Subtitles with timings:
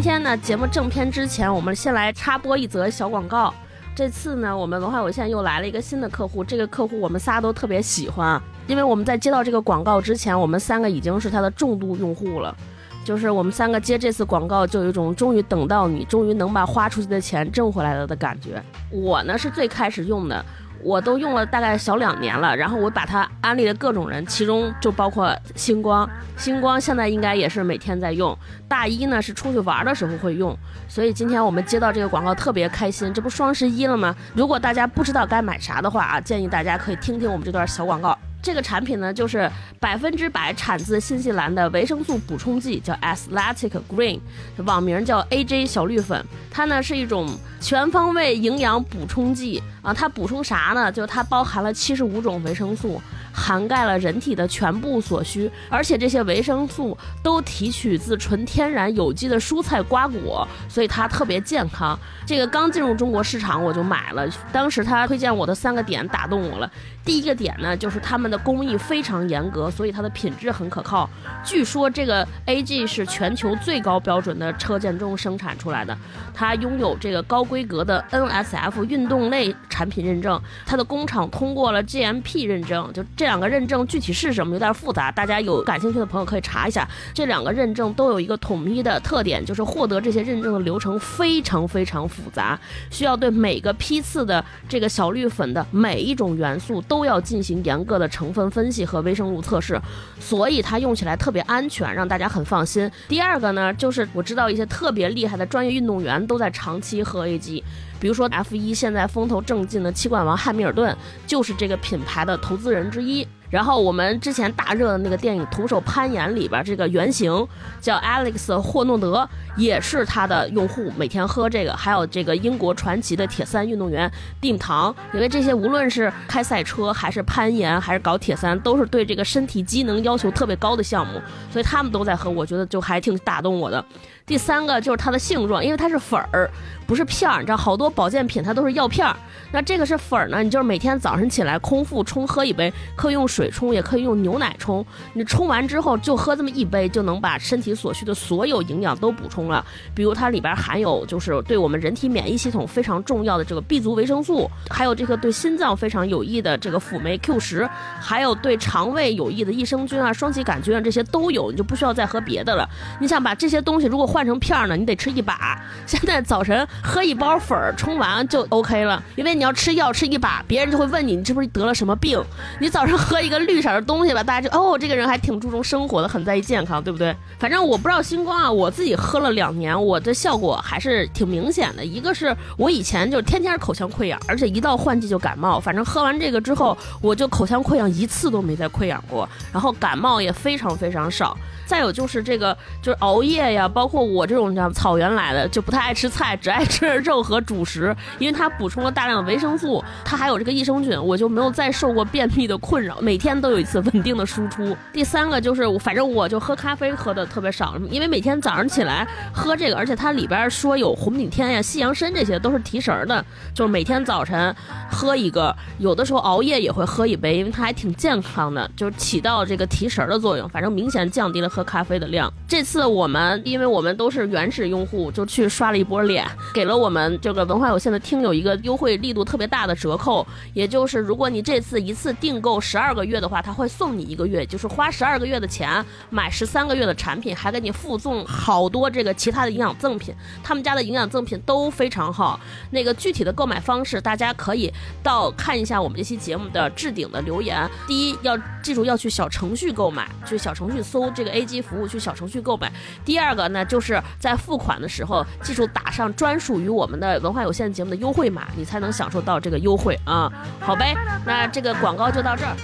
[0.00, 3.52] 今天呢，节目正片之前，我们先来插播一则小广告。
[3.94, 12.56] 这次呢，我们文化有限又来了一个新的客户，这个客户我们仨都特别喜欢，因为我们在接到这个广告之前，我们三个已经是他的重度用户了。
[13.04, 18.62] 就是我们三个接这次广告，就有一种终于等到你，终于能把花出去的钱挣回来了的感觉。
[18.90, 20.42] 我呢是最开始用的。
[20.82, 26.08] 我都用了大概小两年了，然后我把它安利了各种人，其中就包括星光。
[26.36, 28.36] 星光现在应该也是每天在用。
[28.66, 30.56] 大一呢是出去玩的时候会用，
[30.88, 33.12] 所以今天我们接到这个广告特别开心。
[33.12, 34.14] 这不双十一了吗？
[34.34, 38.16] 如果大家不知道该买啥的话啊，建议大家可以听听我们这段小广告。
[38.42, 44.18] 这个产品呢，就是百分之百产自新西兰的维生素补充剂，叫 Athletic Green，
[44.64, 46.24] 网名叫 AJ 小绿粉。
[46.50, 47.28] 它呢是一种
[47.60, 50.90] 全方位营养补充剂啊，它补充啥呢？
[50.90, 53.00] 就它包含了七十五种维生素。
[53.40, 61.98] 涵盖了人体的全部所需，而且这些维生素都提取自纯天然有机的蔬菜瓜果，所以它特别健康。
[62.26, 66.70] 这个刚进入中国市场我就买了，当时他推荐我的三个点打动我了。
[67.02, 71.08] 第一个点呢，就是他们的工艺非常严格，所以它的品质很可靠。
[71.42, 75.96] 据说这个 AG 是全球最高标准的车间中生产出来的，
[76.34, 83.02] 它拥有这个高规格的 NSF 运动类产品认证，它的工厂通过了 GMP 认证，就。
[83.16, 86.88] 这两个认证具体是什么有点复杂，大家有感兴趣的朋友可以查一下。
[87.14, 92.58] 这两个认证都有一个统一的特点，就是获得这些认证的流程非常非常复杂，
[92.90, 99.80] 需要对每个批次的这个小绿粉的每一种元素都要进行严格的成分分析和微生物测试，
[100.18, 102.90] 所以它用起来特别安全，让大家很放心。
[103.06, 107.62] 第二个呢，就是我知道一些特别厉害的专业运动员都在长期喝 AG。
[108.00, 113.26] 比如说 F 一现在风头正劲的七冠王汉密尔顿，就是这个品牌的投资人之一。
[113.50, 117.46] 然后我们之前大热的那个电影《徒手攀岩》里边，这个原型
[117.80, 121.74] 叫 Alex 霍诺德，也是他的用户，每天喝这个。
[121.74, 133.84] 还有这个英国传奇的铁三运动员蒂姆唐，因为这些无论是开赛车还是攀岩还是搞铁三，都是对这个身体机能要求特别高的项目，所以他们都在喝，我觉得就还挺打动我的。
[134.26, 136.48] 第三个就是它的性状，因为它是粉儿，
[136.86, 137.40] 不是片儿。
[137.40, 139.16] 你知道，好多保健品它都是药片儿，
[139.50, 140.40] 那这个是粉儿呢。
[140.40, 144.84] 你就是每天早上起来空腹冲喝一杯，可以用水水冲，也可以用牛奶冲。
[145.14, 149.64] 你冲完之后就喝这么一杯，就能把身体所需的所有营养都补充了。
[149.94, 157.68] 比如它里边含有就是对我们人体免疫系统非常重要的这个 B 族维生素，还有这个对心脏非常有益的这个辅酶 Q 十，
[158.00, 162.68] 还有对肠胃有益的益生菌啊、双歧杆菌啊，这些都有，你就不需要再喝别的了。
[163.00, 164.20] 你想把这些东西如果换。
[164.20, 165.58] 成片呢，你得吃一把。
[165.86, 169.02] 现在早晨喝一包粉，冲完就 OK 了。
[169.16, 172.22] 因为你要吃药吃一把，别人就会问你，你是不是得了什么病？
[172.60, 177.14] 你早上喝一一个绿色的东西吧，大家就哦，这个人还挺注重生活的，很在意健康，对不对？
[177.38, 181.84] 反正我不知道星光啊，我自己喝了两年，我的效果还是挺明显的。
[181.84, 185.60] 一个是我以前就天天口腔溃疡，而且一到换季就感冒。
[185.60, 191.36] 反正喝完这个之后，我就口腔溃疡一次都没再溃疡过，然后感冒也非常非常少。
[191.64, 204.76] 再有就是这个，就是熬夜呀，包括我这种叫草原来的，就不太爱吃菜，只爱吃 肉和主食，因为它补充了大量的维生素，它还有这个益生菌，我就没有再受过便秘的困扰，每天都有一次稳定的输出。
[204.92, 214.52] 第三个就是，反正我就喝咖啡喝的特别少，因为每天早上起来喝这个，而且它里边说有红景天呀、西洋参这些都是提神的，就是每天早晨
[214.90, 221.60] 喝一个，有的时候熬夜也会喝一杯，因为它还挺健康的，就是起到这个提神的作用，反正明显降低了喝。
[221.70, 242.38] 咖啡的量，这次我们因为我们都是原始用户，就去刷了一波脸，给了我们这个文化有限的听友一个优惠力度特别大的折扣，也就是如果你这次一次订购十二个月的话，他会送你一个月，就是花十二个月的钱买十三个月的产品，还给你附送好多这个其他的营养赠品，他们家的营养赠品都非常好。
[242.70, 244.72] 那个具体的购买方式，大家可以
[245.02, 247.68] 到看一下我们这期节目的置顶的留言。
[247.86, 252.72] 第一要记住要去小程序购买，去小程序搜这个 A G 服务去小程序购买。
[253.04, 260.30] 第二个呢，就是在付款的时候，记住打上专属于我们的文化有限节目的优惠码，你才能享受到这个优惠啊。
[260.60, 262.54] 好呗，那这个广告就到这儿。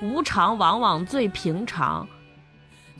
[0.00, 2.06] 无常往往最平常。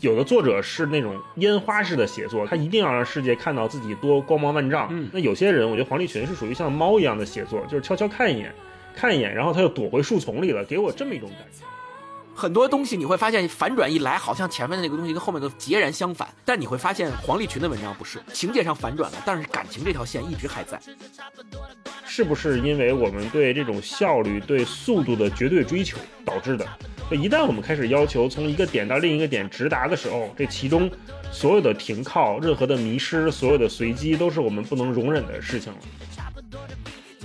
[0.00, 5.10] 有的作者是那种烟花式的写作，他一定要让世界看到自己多光芒万丈。
[5.12, 8.54] 那有些人，我觉得黄立群是属于像猫一样的写作，就是悄悄看一眼，
[8.94, 11.64] 看一眼，然后他又躲回树丛里了，给我这么一种感觉。
[12.36, 16.28] 很多东西你会发现反转一来，好像前面的那个东西跟后面都截然相反。
[16.44, 20.78] 但你会发现黄立群的文章不是情节上反转了，但是感情这条线一直还在。
[22.04, 26.66] 是不是因为我们对这种效率、对速度的绝对追求导致的？
[27.10, 30.90] 一旦我们开始要求从一个点到另一个点直达的时候，这其中
[31.32, 35.78] 所有的停靠、任何的迷失、所有的随机，都是我们不能容忍的事情了。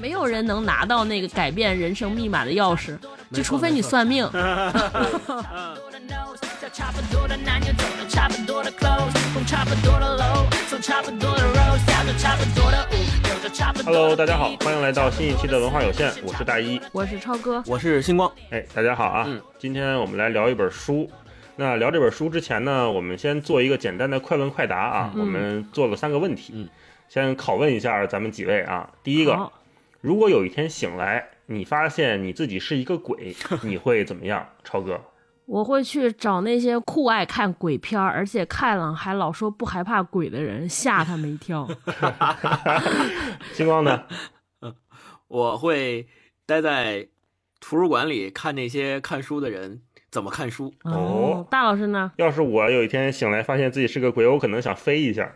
[0.02, 2.98] 没有人能拿到那个改变人生密码的钥匙，
[3.32, 4.28] 就除非你算命。
[13.86, 18.32] Hello，大家好，欢迎来到新一期的文化有限，我是大一，我是超哥，我是星光。
[18.50, 19.26] 哎，大家好啊！
[19.28, 21.08] 嗯，今天我们来聊一本书。
[21.58, 25.14] 那聊这本书之前呢，我们先做一个简单的快问快答啊。
[25.16, 26.68] 我们做了三个问题，
[27.08, 28.90] 先拷问一下咱们几位啊。
[29.04, 29.52] 第一个，
[30.02, 34.46] 如果有一天醒来，你发现你自己是一个鬼， 你会怎么样？
[34.64, 35.00] 超哥。
[35.46, 41.68] 我会去找那些酷爱看鬼片儿，而且看了还老说不害怕鬼的人，吓他们一跳。
[43.52, 44.04] 星光呢？
[45.28, 46.08] 我会
[46.46, 47.08] 待在
[47.60, 50.74] 图书馆里看那些看书的人怎么看书。
[50.84, 52.12] 哦，大老师呢？
[52.16, 55.30] 要是我有一天醒来发现自己是个鬼，我可能想飞一下。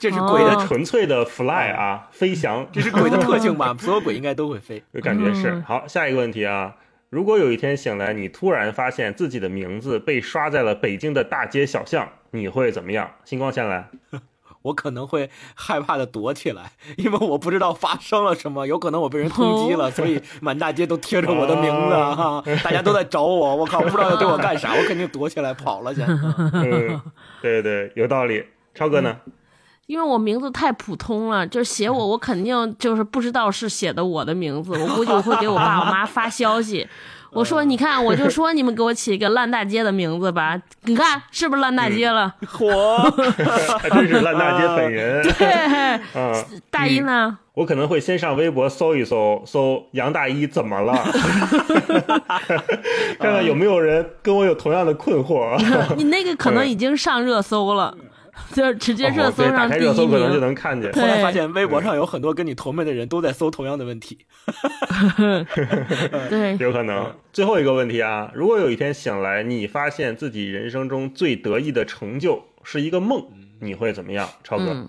[0.00, 2.66] 这是鬼的纯粹的 fly 啊，飞翔。
[2.72, 3.76] 这是鬼的特性吧？
[3.78, 5.62] 所有鬼应该都会飞，感觉是。
[5.66, 6.74] 好，下一个问题啊。
[7.10, 13.10] 如果有一天醒来，你突然发现自己的名字被刷在了北京的大街小巷，你会怎么样？
[13.26, 13.90] 星光先来，
[14.62, 26.06] 我可能会害怕的躲起来， 因为我不知道发生了什么，有可能我被人通缉了，所以满大街都贴着我的名字，哈，大家都在找我，我靠，不知道要对我干啥，我肯定躲起来跑了先。
[26.54, 27.00] 嗯，
[27.42, 28.42] 对对，有道理。
[28.72, 29.16] 超哥呢？
[29.90, 34.70] 因为我名字太普通了，就是写我，我肯定就是不知道是写的我的名字。
[34.78, 36.86] 我估计我会给我爸我妈发消息，
[37.32, 42.32] 我说你看，我就说你们给我起一个烂大街的名字吧，你看是不是烂大街了？
[42.46, 42.98] 火，
[43.82, 45.24] 还 真是烂大街本人。
[45.36, 46.00] 对，
[46.70, 47.36] 大一呢？
[47.54, 50.94] 我可能会先上微博搜一搜，搜杨大一怎么了，
[53.18, 55.60] 看看有没有人跟我有同样的困惑。
[55.96, 57.92] 你那个可能已经上热搜了。
[58.54, 60.92] 就是直接热搜上第一名，可能就能看见。
[60.92, 64.18] 后来发现微博上有很多跟你同辈的人都在搜同样的问题。
[66.28, 67.14] 对，有可能。
[67.32, 73.24] 最后一个问题啊，如果有一天醒来，你发现自己人生中最得意的成就是一个梦，
[73.60, 74.28] 你会怎么样？
[74.42, 74.88] 超哥，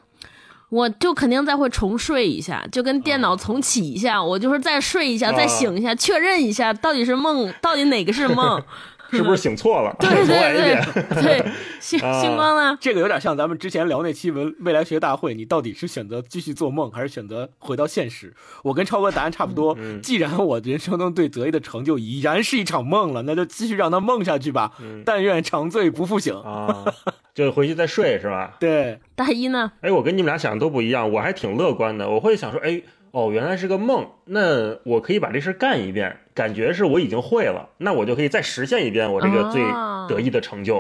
[0.69, 8.61] 我就肯定再会重睡一下，就跟电脑重启一下，我就是再睡一下，再醒一下，确认一下到底是梦，到底哪个是梦。
[9.11, 9.95] 是不是醒错了？
[9.99, 12.77] 对 对对对，星星 光呢？
[12.81, 18.33] 这个有点像咱们之前聊那期文未来学大会，你到底是选择继续做梦，还是选择回到现实？
[18.63, 19.77] 我跟超哥答案差不多。
[20.01, 24.71] 既然我人生中对择一的成就已然是一场梦了，那就继续让它梦下去吧。
[25.05, 26.85] 但愿长醉不复醒啊！
[27.33, 28.55] 就回去再睡是吧？
[28.59, 28.99] 对。
[29.15, 29.71] 大一呢？
[29.81, 32.09] 哎，我跟你们俩想的都不一样，我还挺乐观的。
[32.09, 32.81] 我会想说，哎。
[33.11, 39.61] 哦，原来是个梦，那我可以把这事干一遍，感觉是我已经会了，那我就可以再实现一遍我这个最
[40.07, 40.77] 得意的成就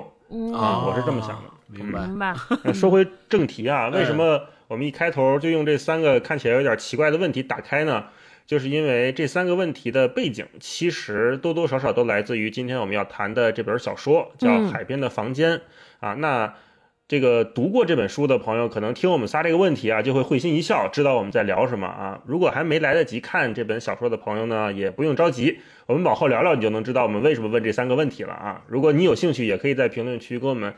[0.53, 0.85] 啊！
[0.87, 2.33] 我是这么想的，明白明白。
[2.73, 8.05] 说回正题啊， 为什么我们一开头就用这三个看起来有点奇怪的问题打开呢？
[8.47, 15.57] 就是因为这三个问题的背景其实多多少少都来自于今天我们要谈的这本小说，叫《海边的房间》
[15.99, 16.53] 啊，那。
[17.11, 22.21] 这个读过这本书的朋友，可能听我们仨这个问题啊，就会会心一笑，知道我们在聊什么啊。
[22.25, 28.61] 如果还没来得及看这本小说的朋友呢，也不用着急，我们往后聊聊，你就能知道我们为什么问这三个问题了啊。
[28.65, 30.73] 如果你有兴趣，也可以在评论区跟我们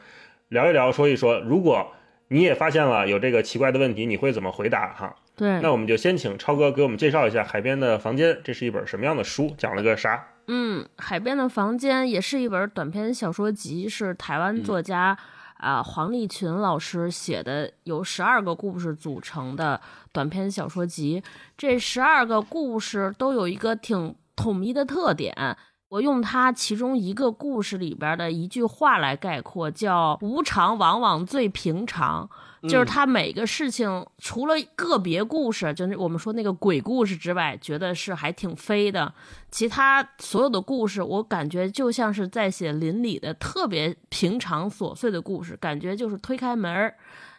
[0.48, 1.92] 聊一聊，说一说，如果
[2.30, 5.16] 你也发现了有这个奇怪的问题，你会怎么回答哈？
[5.36, 10.30] 对，那我们就先请超哥给我们介绍一下《海边的房间》，这是一本什么样的书，讲了个啥？
[10.48, 15.16] 嗯，《海边的房间》也是一本短篇小说集，是台湾作家。
[15.63, 19.79] 啊，黄立群老师写的由十二个故事组成的
[20.12, 21.24] 短篇小说集，
[21.58, 25.55] 这十二个故事都有一个挺统一的特点。
[25.88, 32.29] 我用他其中一个故事里边的一句话来概括，叫“无常往往最平常”。
[32.67, 39.13] 就是他每个事情，除了个别故事，就是我们说那个鬼故事之外，觉得是还挺飞的。
[39.51, 46.93] 其他所有的故事，我感觉就像是在写邻里的特别平常琐碎的故事，感觉就是推开门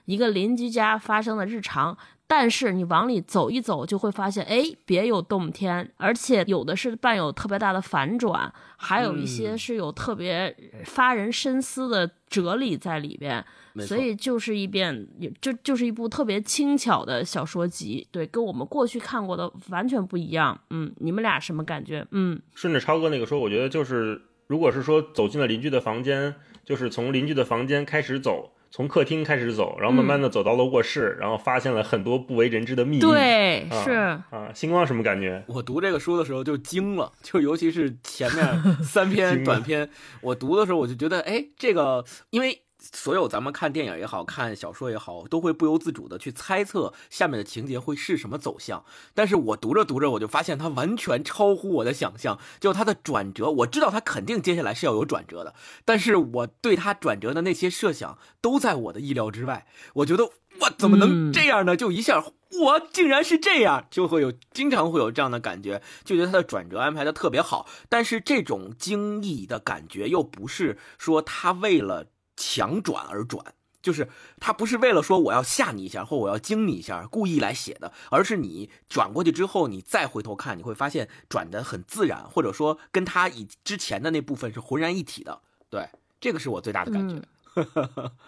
[0.05, 1.97] 一个邻居家发生的日常。
[2.27, 10.57] 但是你往里走一走，就会发现，哎，别有洞天，而且有的是伴有特别大的反转，还有一些是有特别
[10.87, 13.45] 发人深思的哲理在里边。
[13.81, 15.07] 所以就是一遍，
[15.39, 20.59] 就就是一部特别轻巧的小说集，对，跟我们过去看过的完全不一样。
[20.71, 22.07] 嗯，你们俩什么感觉？
[22.13, 26.35] 嗯，顺着超哥那个说，我觉得就是，如果是说走进了邻居的房间，
[26.65, 28.53] 就是从邻居的房间开始走。
[28.75, 33.01] 从客厅开始走，然后慢慢的走到了卧室，然后发现了很多不为人知的秘密。
[33.01, 35.45] 对，是啊，星光什么感觉？
[35.47, 38.45] 我读这个书的时候就惊了，就尤其是前面
[38.83, 39.89] 三篇短篇，
[40.21, 42.64] 我读的时候我就觉得，哎，这个因为。
[42.93, 48.85] 所有咱们看电影也好看小说也好，都会不由自主的去猜测下面的情节会是什么走向。
[49.15, 52.39] 但是我读着读着，我就发现它完全超乎我的想象。
[52.61, 59.67] 就它的转折，我知道它肯定接下来是要有转折的，但是我对它转折的那些设想都在我的意料之外。
[59.95, 61.77] 我觉得我怎么能这样呢？
[61.77, 67.67] 就一下，我竟然是这样，就会有经常会有这样的感觉，就觉得它的转折安排的特别好。
[67.89, 72.09] 但是这种惊异的感觉又不是说他为了。
[72.37, 73.45] 强转而转，
[73.83, 74.09] 就是
[74.41, 85.41] 他不是为了说我要吓你一下或我要惊你一下故意来写的，而是你转过去之后，你再回头看，你会发现转的很自然，或者说跟他以之前的那部分是浑然一体的。
[85.69, 85.89] 对，
[86.21, 87.21] 这个是我最大的感觉。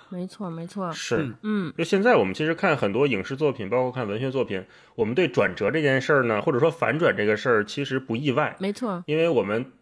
[0.08, 8.54] 没错，没错，是，嗯，就现在我们其实看很多影视作品，包括看文学作品，我们对转折这件事儿呢，或者说反转这个事儿，其实不意外。
[8.60, 9.72] 没错，因为我们。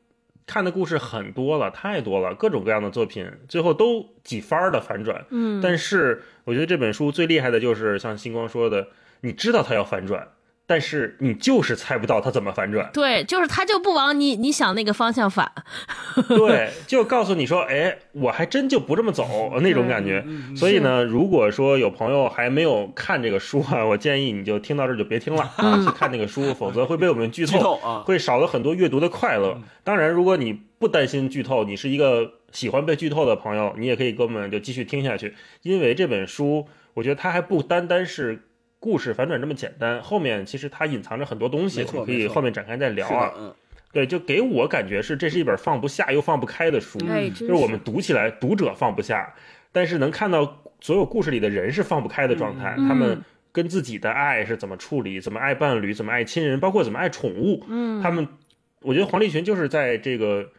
[0.46, 5.24] 看的故事很多了，太多了，各种各样的作品，最后都几番的反转。
[5.30, 8.88] 嗯，但是我觉得这本书最厉害的就是像星光说的，
[9.22, 10.28] 你知道他要反转。
[10.66, 15.50] 但是你就是猜不到它怎么反转，对，就是他就不往你你想那个方向反，
[16.26, 20.24] 对，就告诉你说，哎，我还真就不这么走那种感觉。
[20.56, 29.60] 所以呢，如果说有朋友还没有看这个书啊，我建议你就听到这就别听了 啊，去看那个书，否则会被我们剧 透啊，会少了很多阅读的快乐。
[29.82, 38.46] 当然，如果你不担心剧透，你是一个喜欢被剧透的朋友，你也可以跟我们就继续听下去，因为这本书，我觉得它还不单单是。
[38.84, 43.32] 故事反转这么简单，后面其实它隐藏着很多东西，我们可以后面展开再聊啊。
[43.38, 43.54] 嗯，
[43.94, 46.98] 对，就给我感觉是这是一本放不下又放不开的书，
[47.34, 49.34] 就是我们读起来读者放不下，
[49.72, 53.22] 但是能看到所有故事里的人是放不开的状态，他们
[53.52, 57.64] 跟自己的爱是怎么处理，怎么爱伴侣，怎么爱亲人，包括怎么爱宠物。
[57.70, 58.28] 嗯，他们，
[58.82, 60.50] 我觉得黄立群就是在这个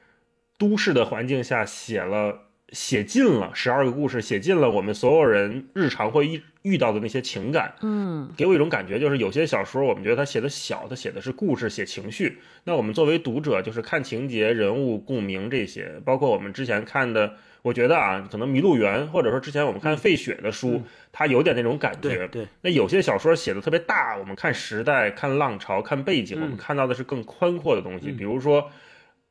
[0.57, 2.44] 都市的环境下写了。
[2.75, 7.73] 写尽了十二个故事，写尽了我们所有人日常会遇遇到的那些情感。
[7.81, 12.37] 嗯，给我一种感觉，就是有些小说我们觉得他写的小，他写的是故事，写情绪。
[12.65, 15.89] 那我们作为读者，就是看情节、人物共鸣这些。
[16.03, 20.81] 包括我们之前看的，我觉得啊，可能《迷路园》，或者说之前我们看费雪的书，
[21.13, 22.27] 它有点那种感觉。
[22.27, 22.45] 对。
[22.61, 28.11] 那有些小说写的特别大，我们看时代、看浪潮、看背景，我们看到的是更宽阔的东西。
[28.11, 28.69] 比如说。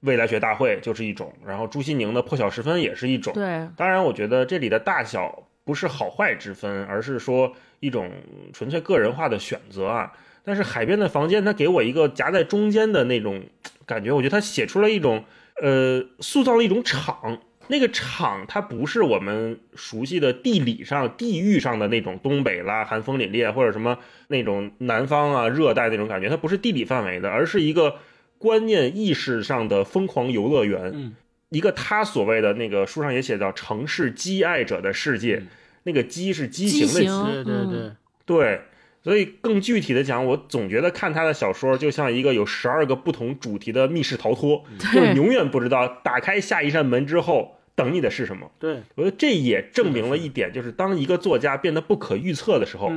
[0.04, 3.32] 未来学大会就是一种，然后朱西宁的破晓时分也是一种。
[3.32, 8.10] 对，当然我觉得这里的大小不是好坏之分，而是说一种
[8.52, 10.12] 纯粹个人化的选择啊。
[10.44, 13.42] 但是海边的房间，它给我一个夹在中间的那种
[13.86, 15.24] 感觉，我觉得它写出了一种，
[15.62, 17.40] 呃，塑造了一种场。
[17.68, 23.96] 那个场它不是我们熟悉的地理上、地域上的那种东北啦，寒风凛冽，或者什么
[24.28, 27.96] 那种南方啊、热带那种感觉，它不是地理范围的，而是一个。
[28.44, 31.14] 观念意识上的疯狂游乐园，嗯，
[31.48, 35.42] 一个他所谓的那个书上也写到城市畸爱者的世界，
[35.84, 37.92] 那个畸是畸形的畸，对对对。
[38.26, 38.60] 对，
[39.02, 48.50] 所以更具体的讲，我总觉得看他的小说就像一个有十二个不同主题的密室逃脱，就是永远不知道打开下一扇门之后等你的是什么。
[48.58, 52.92] 对，我觉得这也证明了一点，就是当一个作家变得不可预测的时候。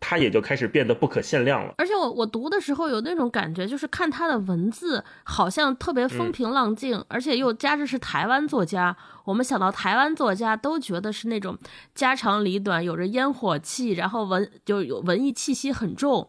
[0.00, 1.74] 它也就开始变得不可限量了。
[1.78, 8.96] 而且我我读的时候有那种感觉，就是看他的文字好像特别风平浪静，而且又加之是台湾作家。
[9.24, 11.58] 我们想到台湾作家，都觉得是那种
[11.94, 16.28] 家长里短，有着烟火气，然后文就有文艺气息很重。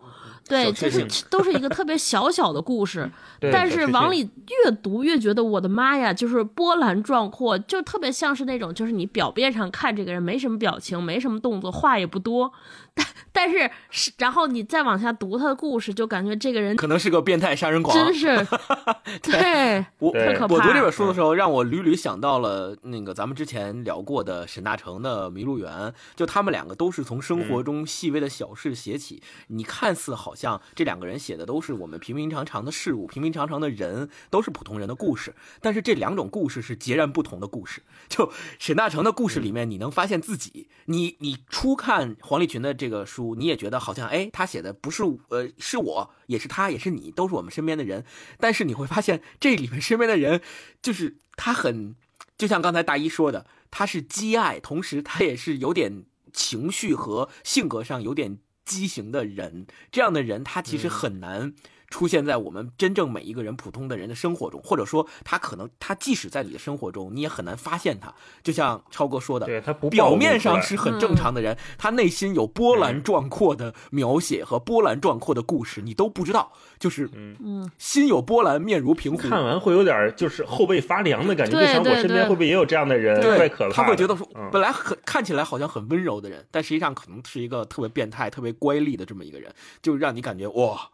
[0.49, 3.07] 对，就是都是一个特别小小的故事，
[3.51, 4.21] 但是往里
[4.63, 12.51] 越读越觉得我的妈呀，就是波澜壮阔，就特别像是那种，就是你表面上看这个人没什么表情，没什么动作，话也不多，
[12.97, 13.05] 但
[13.47, 18.47] 但是是，然后你再往下读他的故事，就感觉这个人可能是个变态杀人狂，真是，
[19.21, 20.55] 对，我特可怕。
[20.55, 25.71] 我读这本书的时候，让我屡屡想到了那个咱们之前聊过的沈大成的《迷路园》，
[26.15, 30.33] 就他们两个都是从生活中细微的小事写起，你看似好。
[30.33, 35.33] 像这两个人写的都是我们平平常常的事物，平平常常的人，都是普通人的故事。
[35.61, 37.81] 但是这两种故事是截然不同的故事。
[38.07, 40.69] 就沈大成的故事里面，你能发现自己。
[40.85, 48.05] 你你初看黄立群的这个书，你也觉得好像，哎，他写的不是呃，是我，也是他，也是你，都是我们身边的人。
[48.39, 50.41] 但是你会发现，这里面身边的人，
[50.81, 51.95] 就是他很，
[52.37, 58.39] 就像刚才大一说的，他是积爱，同时他也是有点情绪和性格上有点。
[58.67, 61.53] 畸形的人，这样的人他其实很难。
[61.89, 68.13] 出现在我们真正每一个人普通的人的生活中，或者说他可能他即使在你的生活中，你也很难发现他。
[68.43, 76.51] 就像超哥说的，对他不表面上是很正常的人，他内心有波澜壮阔的描写和波澜壮阔的故事，你都不知道。
[76.77, 79.29] 就是嗯嗯，心有波澜，面如平湖。
[79.29, 83.19] 看完会有点就是后背发凉的感觉，就想我身边会不会也有这样的人？
[83.37, 83.73] 太可怕。
[83.73, 89.51] 他会觉得说，本来很看起来好像很温柔的人，但实际上可能是一个特别变态、特别乖戾的这么一个人，
[89.81, 90.89] 就让你感觉哇。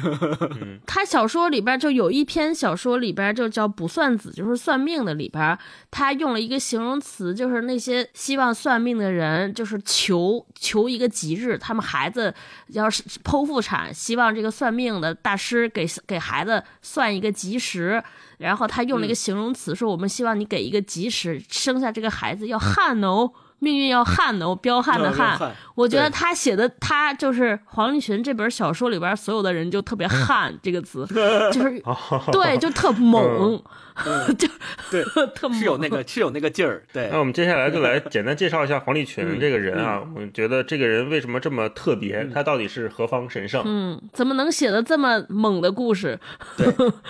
[0.86, 5.58] 他小说里边就有一篇小说里边就叫《卜算子》，就是算命的里边，
[5.90, 12.34] 他用了一个形容词，就是那些希望算命的人，就是求求一个吉日，他们孩子
[12.68, 18.02] 要是剖腹产，希望这个算命的大师给给孩子算一个吉时，
[18.38, 23.30] 然后他用了一个形容词，说我们希望你给一个吉时，生下这个孩子要旱哦。
[23.60, 25.38] 命运要悍的，我彪悍的悍。
[25.74, 31.06] 我觉得他写的，他就是黄立群这本小说里边所有的人就特别悍这个词，
[31.52, 31.82] 就是
[32.32, 33.62] 对，就特猛。
[34.38, 34.48] 就
[34.90, 35.04] 对，
[35.34, 36.82] 特是有那个是有那个劲儿。
[36.92, 40.02] 对，那我们接下来就来 简单介绍一下黄立群这个人啊。
[40.14, 42.28] 我觉得这个人为什么这么特别？
[42.32, 43.62] 他到底是何方神圣？
[43.66, 46.18] 嗯，怎么能写的这么猛的故事？
[46.56, 46.66] 对，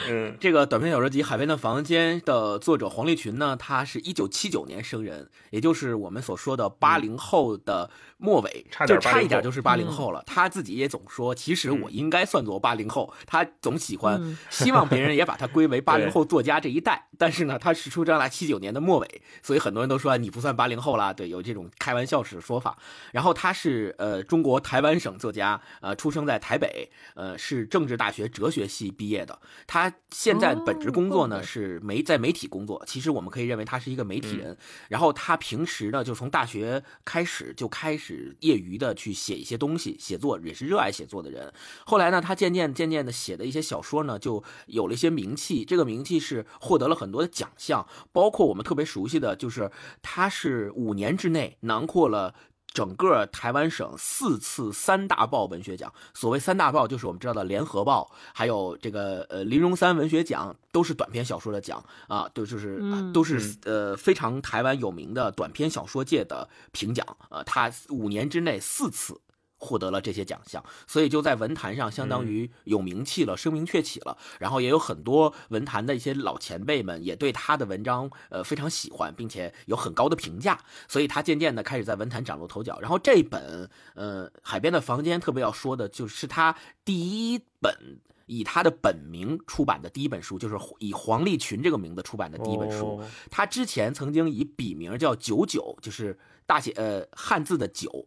[0.09, 7.90] 嗯，这个短篇小说集《海边的房间》的作者黄立群呢，他是一九七九年生人，也就是我们所说的八零后的。
[8.21, 13.12] 末尾就差一点就是八零后了，他自己也总说，其实我应该算作八零后。
[13.27, 21.12] 他总喜欢 希望别人也把他归为八零后作家这一代，但是呢，他是出生在七九年的末尾，所以很多人都说你不算八零后啦。
[21.15, 22.77] 对，有这种开玩笑式的说法。
[23.12, 29.39] 然后他是呃中国台湾省作家，呃出生在台北，呃是政治大学哲学系毕业的。
[29.67, 34.55] 他现在本职工作呢是媒在媒体工作，其实我们可以认为他是一个媒体人。
[34.89, 38.10] 然后他平时呢就从大学开始就开始。
[38.40, 41.52] 业余的去写一些东西，写作也是热爱写作的人。
[41.85, 45.64] 后来呢，他渐渐渐渐的写的一些小说呢，就有了一些名气。
[45.64, 49.71] 这个名气是获得了很多的奖项，包括我们特别熟悉的就是，
[50.02, 52.35] 他是五年之内囊括了
[52.73, 55.93] 整个台湾省四次三大报文学奖。
[56.15, 62.80] 所谓三大报，就是我们知道的联合报，还有这个呃林荣三文学奖，都是短篇小说的奖啊，都就是
[63.13, 67.06] 都是呃非常台湾有名的短篇小说界的评奖。
[67.28, 69.21] 呃，他五年之内四次。
[69.60, 74.16] 获得了这些奖项，所以就在文坛上相当于有名气了，声名鹊起了。
[74.38, 80.58] 然后也有很多文坛的一些老前辈们也对他的文章呃非常喜欢，并且有很高的评价。
[80.88, 82.80] 所以他渐渐的开始在文坛崭露头角。
[82.80, 93.02] 然后这本呃《海边的房间》特别要说的就是他第一本以他的本名出版的第一本书，就是以黄立群这个名字出版的第一本书。
[93.30, 98.06] 他之前曾经以笔名叫九九，就是大写呃汉字的九。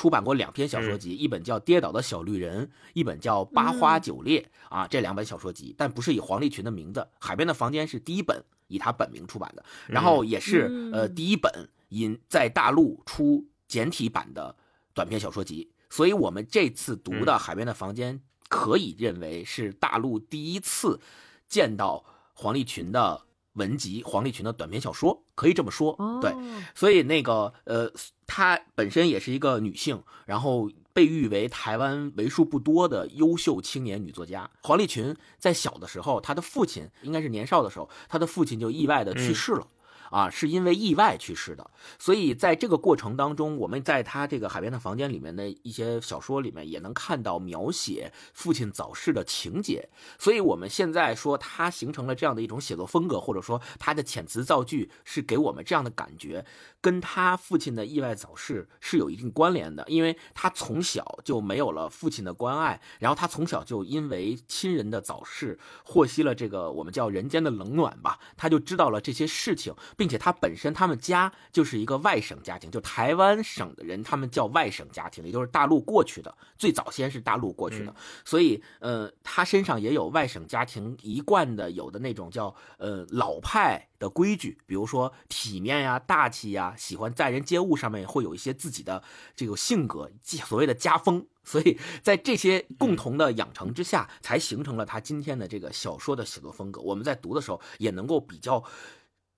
[0.00, 4.40] 出版过两篇小说集，一本叫《跌倒的小绿人》，一本叫《八花九烈》
[4.74, 7.00] 啊，这两本小说集，但不是以黄立群的名字。
[7.18, 11.52] 《海边的房间》是第一本以他本名出版的，然后也是呃第一本
[11.90, 14.56] 因在大陆出简体版的
[14.94, 15.70] 短篇小说集。
[15.90, 20.98] 所以，我们这次读的《海边的房间》可以认为是大陆第一次
[21.46, 23.26] 见到黄立群的。
[23.54, 26.32] 文集黄立群的短篇小说可以这么说，对，
[26.72, 27.92] 所以那个呃，
[28.30, 34.48] 她本身也是一个女性，然后被誉为台湾为数不多的优秀青年女作家。
[34.62, 39.66] 黄立群在小的时候，她的父亲应该是年少的时候，她的父亲就意外的去世了。
[40.10, 49.88] 啊，是因为意外去世的，所以在这个过程当中，我们在他这个海边的房间里面的一些小说里面，也能看到描写父亲早逝的情节。
[50.18, 56.44] 所以我们现在说他形成了这样的一种写作风格，或者说他的遣词造句是给我们这样的感觉，
[56.80, 59.84] 跟他父亲的意外早逝是有一定关联的。
[59.88, 69.74] 因为他从小就没有了父亲的关爱，然后他从小就因为亲人的早逝，获悉了这个我们叫人间的冷暖吧，他就知道了这些事情。
[69.96, 89.00] 并且他本身他们家就是一个外省家庭，就台湾省的人，他们叫外省家庭，也就是大陆过去的，最早先是大陆过去的，所以呃，他身上也有外省家庭一贯的有的那种叫呃老派的规矩，比如说体面呀、大气呀，喜欢待人接物上面会有一些自己的
[89.36, 91.24] 这个性格，所谓的家风。
[91.44, 96.80] 所以在这些共同的养成之下，才形成了他今天的这个小说的写作风格。
[96.80, 98.64] 我们在读的时候也能够比较。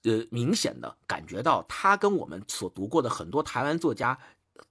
[0.05, 4.19] 呃，明显的感觉到他跟我们所读过的很多台湾作家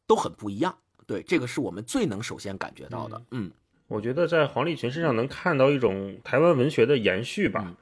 [0.05, 0.77] 都很不一样。
[1.07, 3.21] 对，这个是我们最能首先感觉到的。
[3.31, 3.49] 嗯，
[3.87, 7.73] 我觉得在黄立群身上能看到一种台湾文学的延续吧。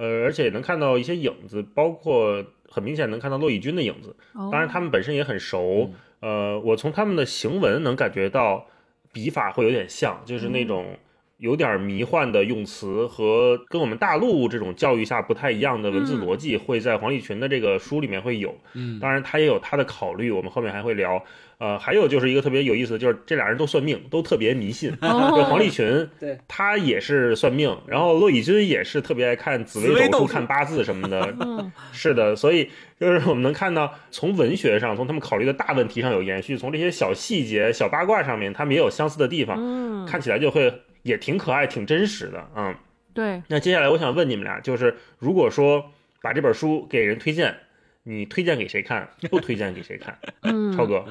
[0.00, 4.16] 呃，而且也能看到一些影子，包括很明显能看到骆以军的影子。
[4.50, 5.92] 当然，他们本身也很熟。
[6.20, 8.66] 呃，我从他们的行文能感觉到，
[9.12, 10.96] 笔法会有点像，就是那种。
[11.40, 18.54] 有点迷幻的用词和跟我们大陆这种教育下不太一样的文字逻辑，会在黄立群的这个书里面会有。
[18.74, 21.24] 嗯，当然他也有他的考虑，我们后面还会聊。
[21.56, 24.90] 呃，还有就是一个特别有意思的，就是这俩人都算命，都特别迷信。
[25.00, 25.06] 就
[25.44, 31.70] 黄立群，对，他也是算命，然后骆以军也是特别爱看紫微斗数、看八字什么的。
[31.92, 39.56] 是的，所以就是我们能看到，从文学上，从他们考虑的大问题上有延续，从这些小细节、小八卦上面，他们也有相似的地方。
[39.58, 40.72] 嗯，看起来就会。
[41.02, 42.74] 也挺可爱，挺真实的，嗯，
[43.14, 43.42] 对。
[43.48, 45.90] 那接下来我想问你们俩，就是如果说
[46.22, 47.56] 把这本书给人推荐，
[48.02, 49.08] 你推荐给谁看？
[49.30, 50.18] 不推荐给谁看？
[50.42, 51.04] 嗯，超哥，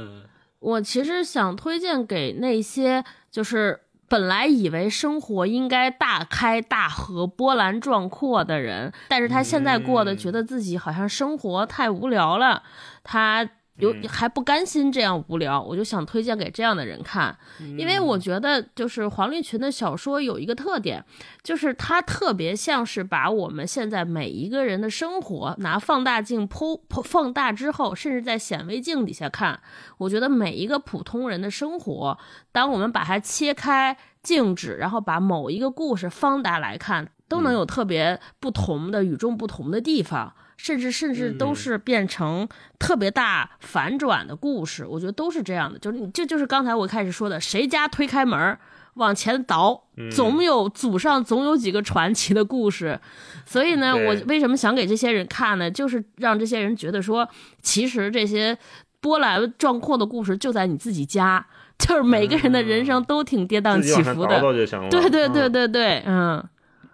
[0.60, 12.64] 我其实想推荐给那些就是本来以为生活应该大开大合、波澜壮阔的人，但是他现在过得觉得自己好像生活太无聊了，
[13.04, 13.50] 他。
[13.80, 17.36] 有还不甘心这样无聊，我就想推荐给这样的人看，
[17.78, 21.04] 因为我觉得就是黄立群的小说有一个特点，
[21.42, 29.60] 就是他特别像是把我们现在每一个人的生活拿放大镜剖剖放大之后，甚至在显微镜底下看，
[29.98, 32.18] 我觉得每一个普通人的生活，
[32.52, 40.34] 当我们把它切开静止，然后把某一个故事放大来看，都能有特别不同的与众不同的地方。
[40.62, 42.46] 甚至甚至都是变成
[42.78, 45.80] 特别大反转的故事，我觉得都是这样的。
[45.80, 48.58] 就是这就是刚才我开始说的，谁家推开门
[48.96, 53.00] 往前倒，总有祖上总有几个传奇的故事。
[53.46, 55.72] 所以呢，我为什么想给这些人看呢？
[55.72, 57.26] 就是让这些人觉得说，
[57.62, 58.58] 其实这些
[59.00, 64.42] 波澜壮阔的故事就在你自己家，就是每个人的人生都挺跌宕起伏的。
[64.90, 66.44] 对对对对对，嗯。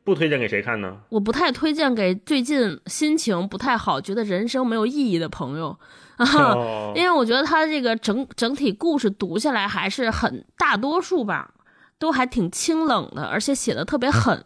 [0.06, 0.98] 不推荐给谁看呢？
[1.10, 5.78] 我不太推荐给最近心情不太好、觉得人生没有意义的朋友，
[6.96, 11.56] 因为我觉得他这个整整体故事读下来还是很大多数吧，
[11.98, 14.46] 都还挺清冷的，而且写的特别狠，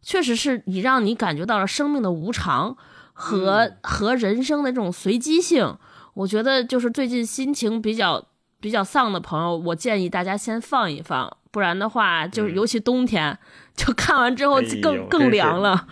[0.00, 2.76] 确实是你让你感觉到了生命的无常
[3.12, 5.76] 和和人生的这种随机性。
[6.14, 8.24] 我觉得就是最近心情比较
[8.60, 11.36] 比较丧的朋友，我建议大家先放一放。
[11.52, 13.38] 不然的话，就是尤其冬天，
[13.76, 15.86] 就看完之后更更凉了。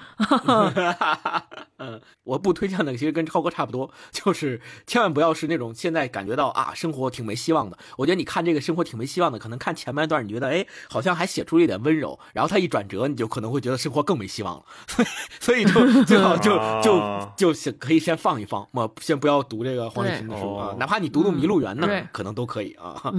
[1.77, 7.77] 嗯， 我不推荐的其实跟超哥差不多， 就是千万不要是那种现在感觉到啊生活挺没希望的。
[7.99, 14.65] 我觉得你看这个生活挺没希望的，可能看前半段你觉得哎好像还写出了一点温柔，然后他一转折你就可能会觉得生活更没希望了。
[15.41, 23.13] 所以就最好就就就先可以先放一放，我先不要读这个黄立行的书啊，哪怕你读读《迷路园》呢，可能都可以啊。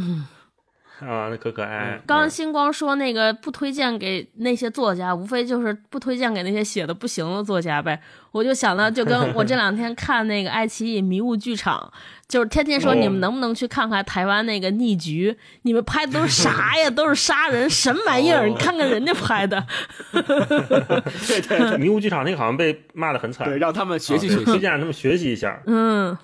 [1.02, 2.00] 啊，那可可爱。
[2.06, 8.00] 刚刚星光说那个不推荐给那些作家，无非就是不推荐给那些写的不行的作家呗。
[8.32, 11.92] 我就想到，就跟 我这两天看那个爱奇艺迷雾剧场，
[12.28, 15.36] 就是天天说你们能不能去看看台湾那个逆局？
[15.64, 16.90] 你们拍的都是啥呀？
[16.96, 18.48] 都是杀人，什么玩意儿？
[18.48, 19.66] 你看看人家拍的。
[20.14, 23.48] 对对，迷雾剧场那个好像被骂的很惨。
[23.48, 25.62] 对，让他们学习学习，推荐让他们学习一下。
[25.66, 26.18] 嗯。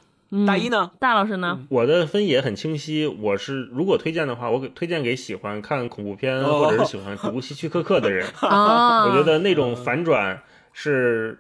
[0.46, 0.92] 大一呢？
[1.00, 1.66] 大老师呢？
[1.70, 3.08] 我的分野很清晰。
[3.08, 8.28] 我是如果推荐的话，我给推荐给喜欢看恐怖片或者是喜欢读希区柯克的人。
[8.42, 10.42] 我觉得那种反转
[10.74, 11.40] 是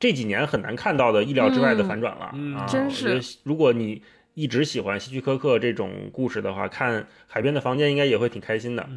[0.00, 2.66] 这几年很难看到的意料之外的反转了啊！
[2.66, 3.20] 真是。
[3.44, 4.02] 如果你
[4.34, 8.88] 一直喜欢希区柯克这种故事的话，看《海边的房间》应该也会挺开心的。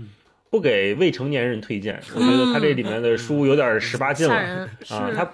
[0.49, 4.35] 不给未成年人推荐，我觉得他这里面的书有点十八禁了
[4.89, 5.11] 啊！
[5.15, 5.29] 他。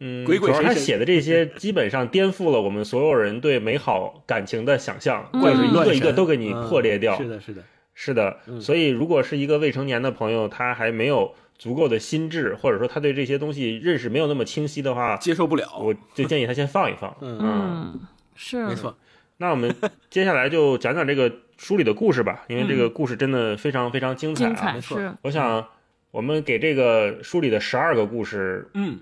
[0.00, 7.16] 嗯，主要他写的这些基本上颠覆了我们所有人对美好感情的想象，就是一个一个都给你破裂掉。
[7.18, 7.62] 是的，是的，
[7.94, 8.60] 是的。
[8.60, 15.68] 所以，如果是一个未成年的朋友，他还没有足够的心智，或者说他对这些东西认识没有那么清晰的话，接受不了。
[15.78, 17.14] 我就建议他先放一放。
[17.20, 18.00] 嗯，
[18.34, 18.96] 是没错。
[19.36, 19.74] 那我们
[20.08, 24.72] 接下来就讲讲这个书里的故事吧，因为这个故事真的非常非常精彩啊。
[24.72, 25.66] 没错，我想
[26.10, 29.00] 我们给这个书里的十二个故事，嗯。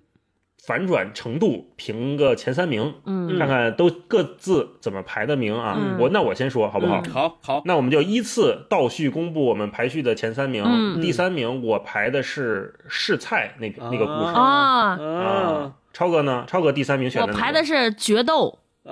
[0.65, 5.79] 反转程度评个前三名，嗯，看看都各自怎么排的名啊？
[5.99, 7.03] 我那我先说好不好？
[7.11, 11.01] 好，好，那我们就依次倒序公布我们排序的前三名。
[11.01, 15.73] 第三名我排的是试菜那那个故事啊啊。
[15.93, 16.45] 超哥呢？
[16.47, 18.59] 超哥第三名选的我排的是决斗。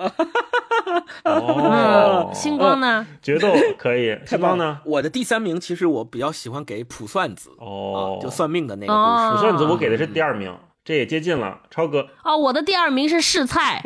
[1.24, 3.06] 哦，星光呢？
[3.20, 4.18] 决斗可以。
[4.24, 4.80] 星光呢？
[4.84, 9.30] 我的第三名其实我比较喜欢给卜算子哦，就算命的那个故事。
[9.32, 10.54] 卜算子我给的是第二名。
[10.86, 13.82] 这也接近了，超哥哦，我的第二名是试菜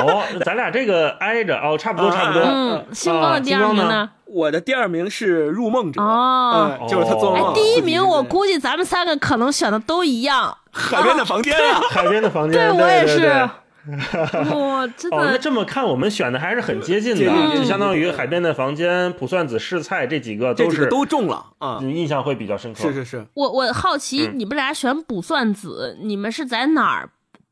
[0.00, 2.42] 哦，咱俩这个挨着哦，差不多差不多。
[2.44, 4.08] 嗯，星光的第二名呢？
[4.26, 7.52] 我的第二名是入梦者哦，就是他做梦。
[7.52, 13.50] 第一名我估计咱们三个可能选的都一样，海边的房间啊，海边的房间，对我也是。
[13.88, 21.78] 哇，真哦，那，这么看，我们选的还是很接近的，就相当于《海边的房间》、《卜算子试菜》这几个都是个都中了啊！
[21.82, 22.82] 印象会比较深刻。
[22.82, 27.10] 是是是，我我好奇嗯你们俩选卜算子，你们是在哪儿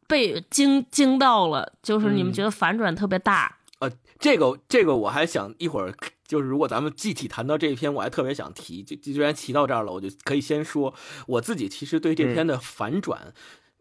[0.09, 1.73] 被惊惊到了？
[1.83, 3.59] 就是你们觉得反转特别大。
[3.79, 5.95] 呃，这个这个我还想一会儿，
[6.27, 10.93] 就是如果咱们具体谈到这一篇，我还特别想提，就既然提到这儿了，我就可以先说
[11.29, 13.33] 我自己其实对这篇的反转，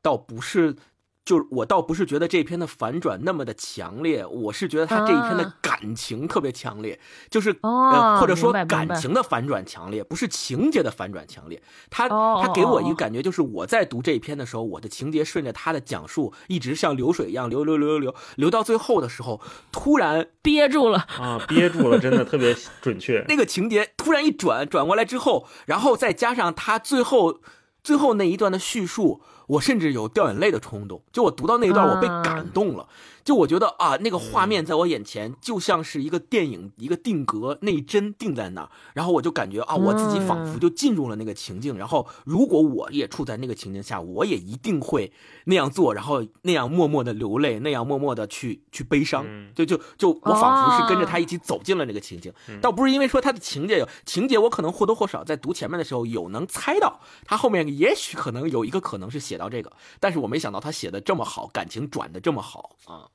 [0.02, 0.76] 倒不是。
[1.26, 11.62] 就是我倒不是觉得这篇的反转那么的强烈，我是觉得他这一篇的啊感情特别强烈，就是、哦呃或者说感情的反转强烈，不是情节的反转强烈。
[11.90, 19.40] 他哦他给我一个感觉，就是我在读这一篇的时候，我的情节顺着他的讲述，一直像流水一样流流流流流流到最后的时候，
[19.72, 23.24] 突然憋住了，啊，憋住了，真的特别准确。
[23.30, 27.40] 那个情节突然一转，转过来之后，然后再加上他最后
[27.84, 31.02] 最后那一段的叙述，我甚至有掉眼泪的冲动。
[31.12, 32.88] 就我读到那一段，我被感动了。
[33.24, 41.78] 就我觉得啊，那个画面在我眼前就像是一个电影一个定格，那一帧定在那儿，然后我就感觉啊，我自己仿佛就进入了那个情境。
[41.78, 45.12] 然后如果我也处在那个情境下，我也一定会
[45.46, 49.26] 那样做，然后那样默默的流泪，那样默默的去去悲伤。
[49.56, 63.10] 就就就我仿佛是跟着他一起走进了那个情境，倒不是因为说他的情节有情节，我可能或多或少在读前面的时候有能猜到他后面也许可能有一个可能是写到这个，但是我没想到他写的这么好，感情转的这么好啊。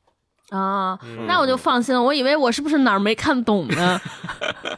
[0.50, 2.02] 啊，那我就放心了。
[2.02, 4.00] 我以为我是不是哪儿没看懂呢？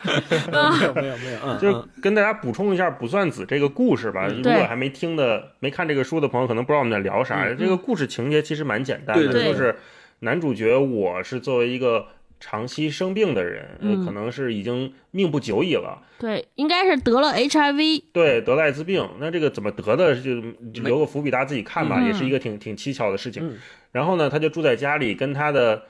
[0.51, 4.27] 没有没有没有，嗯，就是跟大家补充一下《卜算子》这个故事吧。
[4.27, 7.49] 如果还没听的、没看这个书的朋友，可能不知道我们在聊啥。
[7.55, 9.77] 这个故事情节其实蛮简单的，就是
[10.21, 12.07] 男主角我是作为一个
[12.41, 16.03] 长期生病的人，可能是已经命不久矣了。
[16.19, 18.03] 对，应该是得了 HIV。
[18.13, 20.41] 对，得了艾滋病，那这个怎么得的，就
[20.73, 23.57] 就留个伏笔，大家自己看吧，嗯也是一个挺挺蹊跷的事情。
[23.93, 25.83] 嗯然后呢，他就住在家里，跟他的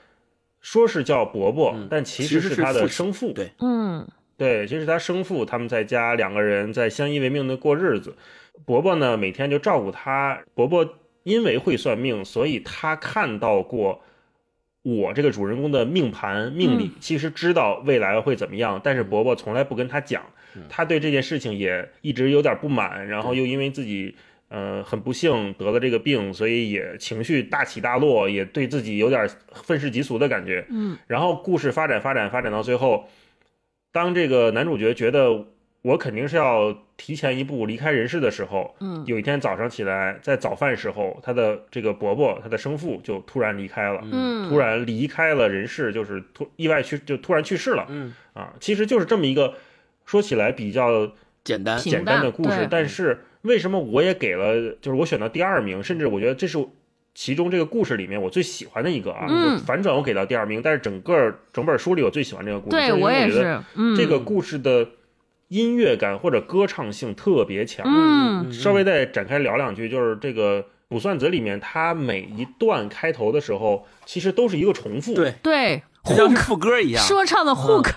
[0.59, 3.31] 说是叫伯伯，嗯但其其实是他的生父。
[3.31, 8.15] 对嗯对，其实他生父他们在家两个人在相依为命的过日子。
[8.65, 10.41] 伯伯呢每天就照顾他。
[10.55, 14.01] 伯伯因为会算命，所以他看到过
[14.81, 20.23] 我这个主人公的命盘命理，其实知道未来会怎么样，但是伯伯从来不跟他讲。
[20.67, 24.15] 他对这件事情也一直有点不满，然后又因为自己。
[24.51, 30.65] 呃，很不幸得了这个病，所以也情绪大起大落，也对自己有点愤世嫉俗的感觉。
[30.69, 33.07] 嗯然后故事发展发展发展到最后，
[33.93, 35.45] 当这个男主角觉得
[35.83, 48.53] 我肯定是要提前一步离开人世的时候，嗯有一天早上起来，在早饭时候，他的这个伯伯，他的生父就突然离开了，嗯，突然离开了人世，就是突意外去就突然去世了嗯，啊！
[48.59, 49.53] 其实就是这么一个
[50.05, 56.57] 说起来比较简单，简单的故事，但是为什么我也给了，就是我选到第二名，甚至我觉得这是
[57.13, 63.63] 其中这个故事里面我最喜欢的一个啊，嗯反转我给到第二名，但是整个整本书里我最喜欢这个故事，对就因为我也觉得是。
[63.75, 64.87] 嗯，这个故事的
[65.49, 67.85] 音乐感或者歌唱性特别强。
[67.85, 75.13] 嗯稍微再展开聊两句，就是这个《卜算子》里面，它每一段开头的时候，其实都是一个重复。
[75.13, 77.91] 对，对像副歌一样，说唱的 hook，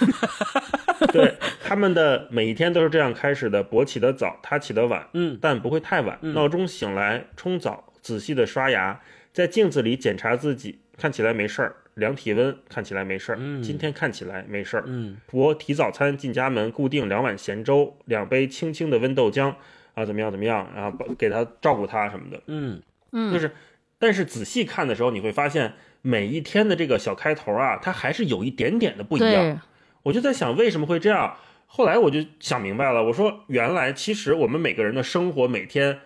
[1.12, 6.18] 对，他们的每一天都是这样开始的：我起得早，他起得晚，嗯但不会太晚。
[6.22, 9.00] 嗯闹钟醒来，冲澡，仔细的刷牙，
[9.32, 13.38] 在镜子里检查自己，看起来没事儿；量体温，看起来没事儿。
[13.40, 14.84] 嗯今天看起来没事儿。
[14.86, 19.54] 嗯我提早餐进家门，固定两碗咸粥，两杯清清的温豆浆
[19.94, 22.80] 啊，怎么样怎么样，然后给他照顾他什么的，嗯
[23.12, 23.50] 嗯，就是，
[23.98, 29.60] 但是仔细看的时候，你会发现每一天的这个小开头啊，它还是有一点点的不一样。
[30.06, 31.36] 对，我就在想为什么会这样。
[31.68, 35.98] 后来我就想明白了，我说原来其实我们每个人的生活每天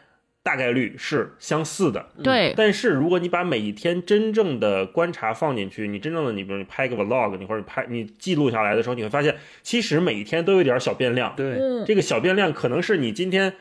[0.43, 11.35] 大概率是相似的，对，但是如果你把每一天真正的观察放进去，你真正的你比如你拍个 vlog，你或者拍你记录下来的时候，你会发现其实每一天都有点小变量。
[11.37, 13.55] 对，嗯这个小变量可能是你今天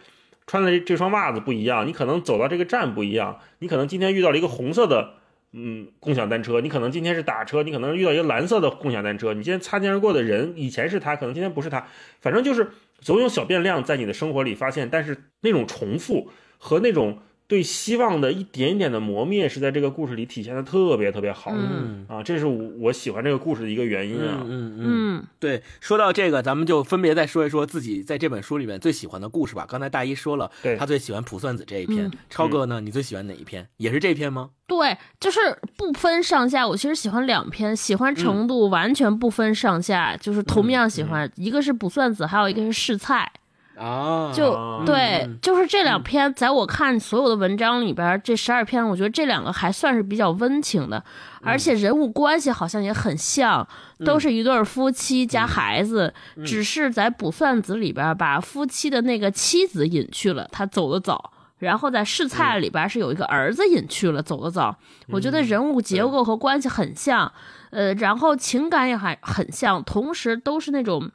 [0.47, 5.15] 穿的这这双袜子不一样，你可能走到这个站不一样，你可能今天遇到了一个红色的
[5.51, 11.87] 嗯共享单车，你可能今天是打车，你可能遇到一个蓝色的共享单车，你今天擦肩而过的人以前是他，可能今天不是他，
[12.21, 21.51] 反正就是总有小变量在你的生活里发现，但是那种重复和那种对希望的一点点的磨灭，是在这个故事里体现的特别特别好。
[21.51, 24.45] 嗯啊，这是我我喜欢这个故事的一个原因啊。
[24.47, 29.65] 嗯嗯对，说到这个，咱们就分别再说一说自己在这本书里面最喜欢的故事吧。
[29.67, 32.05] 刚才大一说了，对他最喜欢《卜算子》这一篇。
[32.05, 33.67] 嗯超哥呢，你最喜欢哪一篇？
[33.77, 34.51] 也是这篇吗？
[34.67, 35.39] 对，就是
[35.75, 36.67] 不分上下。
[36.67, 41.27] 我其实喜欢两篇，喜欢程度完全不分上下，就是同样喜欢。
[41.35, 43.31] 一个是卜算子，还有一个是试菜。
[43.79, 51.01] 啊，就对，就是这两篇，在我看所有的文章里边，这十二篇，我觉得这两个还算是比较温情的，
[51.41, 53.65] 而且人物关系好像也很像，
[54.05, 56.13] 都是一对夫妻加孩子，
[56.45, 61.31] 只是在《卜算子》里边把夫妻的那个妻子隐去了，他走得早。
[61.59, 64.73] 然后在试菜里边是有一个儿子隐去了，走得早。
[65.09, 67.29] 我觉得人物结构和关系很像，
[67.71, 71.11] 呃，然后情感也还很像，同时都是那种，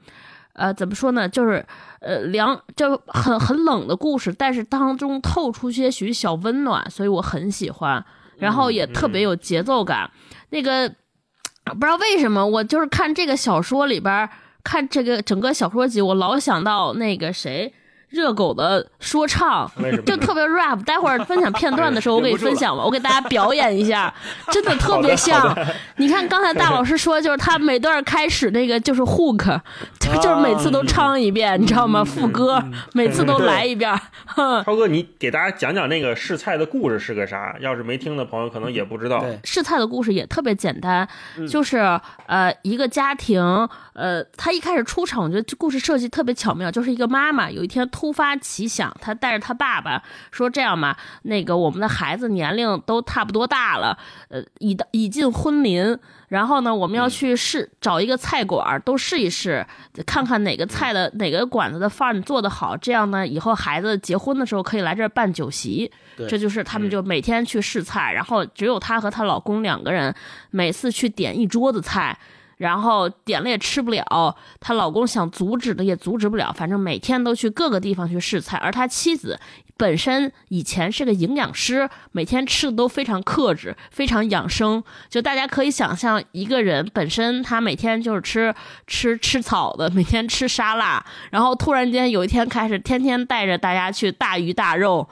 [0.54, 1.64] 呃，怎么说呢，就是
[2.00, 8.04] 呃凉，就很很冷的故事，但是当中透出些许小温暖，所以我很喜欢。
[8.38, 10.10] 然后也特别有节奏感。
[10.50, 10.88] 那个
[11.66, 14.28] 不知道为什么，我就是看这个小说里边，
[14.64, 17.72] 看这个整个小说集，我老想到那个谁。
[18.14, 19.68] 热狗的说唱
[20.06, 24.12] 就特别 rap，待会儿分享片段的时候我给你分享吧，我给大家表演一下，
[24.52, 25.54] 真的特别像。
[25.96, 29.60] 你看刚才大老师说，就是他每段开始那个就是 hook，
[29.98, 32.04] 就是每次都唱一遍，你知道吗？
[32.04, 33.92] 副歌每次都来一遍。
[34.64, 37.56] 超哥，你给大家讲讲那个试菜的故事是个啥？
[37.60, 39.24] 要是没听的朋友可能也不知道。
[39.42, 41.06] 试菜的故事也特别简单，
[41.50, 41.78] 就是
[42.26, 43.42] 呃一个家庭，
[43.94, 48.03] 呃他一开始出场，我觉得这故事设计特别巧妙，就是一个妈妈有一天突。
[48.04, 53.96] 突发奇想，他带着他爸爸说：“这样吧，那个我们的孩子年龄都差不多大了，
[54.28, 59.66] 呃，已到已近婚龄，然后呢，我们要去试找一个菜馆，都试一试，
[60.04, 62.76] 看看哪个菜的哪个馆子的饭做得好。
[62.76, 65.90] 这样呢，以后孩子结婚的时候可以来这儿办酒席。
[66.28, 70.14] 这就是他们就每天去试菜，然后只有她和她老公两个人，
[70.50, 72.18] 每次去点一桌子菜。”
[72.56, 78.56] 然后点了也吃不了，她老公想阻止的也阻止不了，反正每天都去各个地方去试菜。
[78.58, 79.38] 而他妻子
[79.76, 84.82] 本身以前是个营养师，每天吃的都非常克制，非常养生。
[85.08, 88.54] 就大家可以想象，一个人本身他每天就是吃
[88.86, 95.08] 吃吃草的，每天吃沙拉，然后突然间有一天开始天天带着大家去大鱼大肉，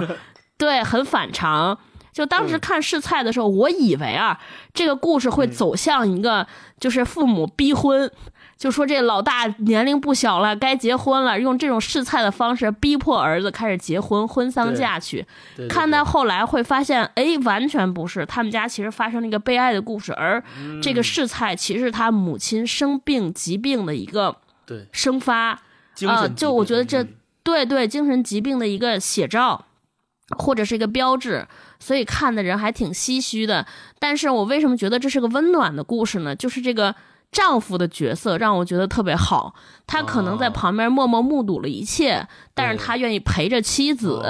[0.58, 1.78] 对，很反常。
[2.12, 4.38] 就当时看试菜的时候，我以为啊，
[4.74, 6.46] 这个故事会走向一个，
[6.78, 8.10] 就是父母逼婚，
[8.58, 15.26] 就说这老大年龄不小了，该结婚了，用这种试菜的方式逼迫儿子开始结婚，婚丧嫁娶。
[15.68, 20.42] 看到后来会发现，哎，完全不是，他们家其实发生了一个悲哀的故事，而
[20.82, 24.36] 这个试菜其实他母亲生病疾病的一个
[24.92, 25.58] 生发，
[26.06, 27.06] 啊，就我觉得这
[27.42, 29.64] 对对精神疾病的一个写照，
[30.38, 31.46] 或者是一个标志。
[31.78, 33.66] 所以看的人还挺唏嘘的，
[33.98, 36.36] 但是我为什么觉得这是个温暖的故事呢？
[36.36, 36.94] 就是这个
[37.32, 39.52] 丈夫的角色让我觉得特别好，
[39.86, 44.20] 他可能在旁边默默目睹了一切，但是他愿意陪着妻子，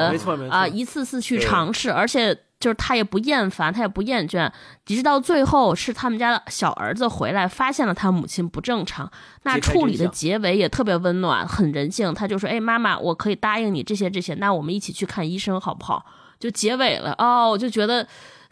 [0.51, 4.49] 啊，一次次去尝试，而且就是他也不厌烦，他也不厌倦，
[4.87, 9.11] 直到最后是他们家的小儿子回来发现了他母亲不正常，
[9.43, 12.15] 那处理的结尾也特别温暖，很人性。
[12.15, 16.07] 他就说：“哎，妈妈，我可以答应你这些这些，那我们一起去看医生好不好？”
[16.39, 18.07] 就结尾了哦，我就觉得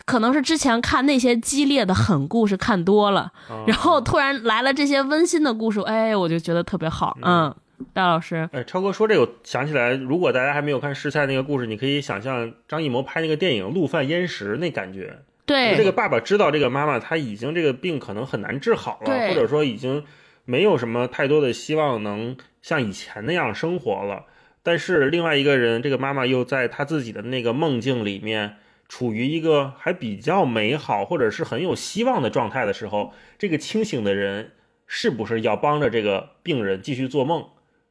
[0.05, 3.31] 可能是之前看那些激烈的狠故事看多了，
[3.67, 7.17] 然后突然来了这些温馨的故事，哎，我就觉得特别好。
[7.23, 7.55] 嗯，
[7.93, 15.19] 大老师，哎，超哥说这个，想起来，如果大家还没有看试菜那个故事，你可以想象张艺谋拍那个电影《陆犯焉识》那感觉。
[15.47, 20.05] 对，这个爸爸知道这个妈妈她已经这个病可能很难治好了，或者说已经
[20.45, 24.27] 没有什么太多的希望能像以前那样生活了。
[24.63, 28.57] 但是另外一个人，这个妈妈又在她自己的那个梦境里面，
[28.89, 34.53] 处于一个还比较美好或者是很有希望的状态的时候，这个清醒的人
[34.87, 37.47] 是不是要帮着这个病人继续做梦？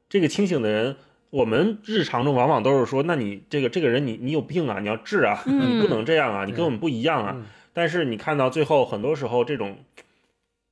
[0.09, 0.97] 这个清醒的人，
[1.29, 7.37] 我们日常中往往都是说，那你这个这个人你你有病啊，你要治啊，你不能这样啊，你跟我们不一样啊。
[7.71, 9.77] 但是你看到最后，很多时候这种。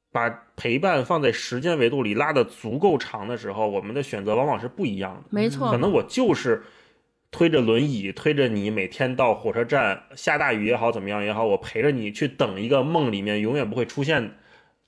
[0.10, 5.24] 把陪伴放在时间维度里拉的足够长的时候，我们的选择往往是不一样的。
[5.30, 6.64] 没错，可能我就是
[7.30, 14.32] 推着轮椅推着你，每天到火车站，下大雨也好，怎么样也好，我陪着你去等一个梦里面永远不会出现、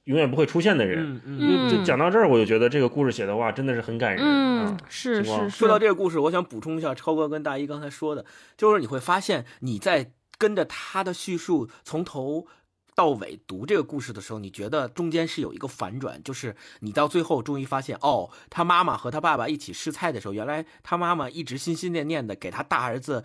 [0.10, 1.22] 永远不会出现的人。
[1.24, 4.24] 嗯就讲到这儿，我就觉得这个故事写的话真的是很感人。
[4.24, 5.50] 嗯，是是。
[5.50, 8.26] 说到这个故事，我想补充一下超哥跟大一刚才说的，
[8.58, 12.48] 就是你会发现你在跟着他的叙述从头。
[12.96, 23.24] 到尾读这个故事的时候，你觉得中间是有一个反转，就是你到最后终于发现，哦，他妈妈和他爸爸一起试菜的时候，原来他妈妈一直心心念念的给他大儿子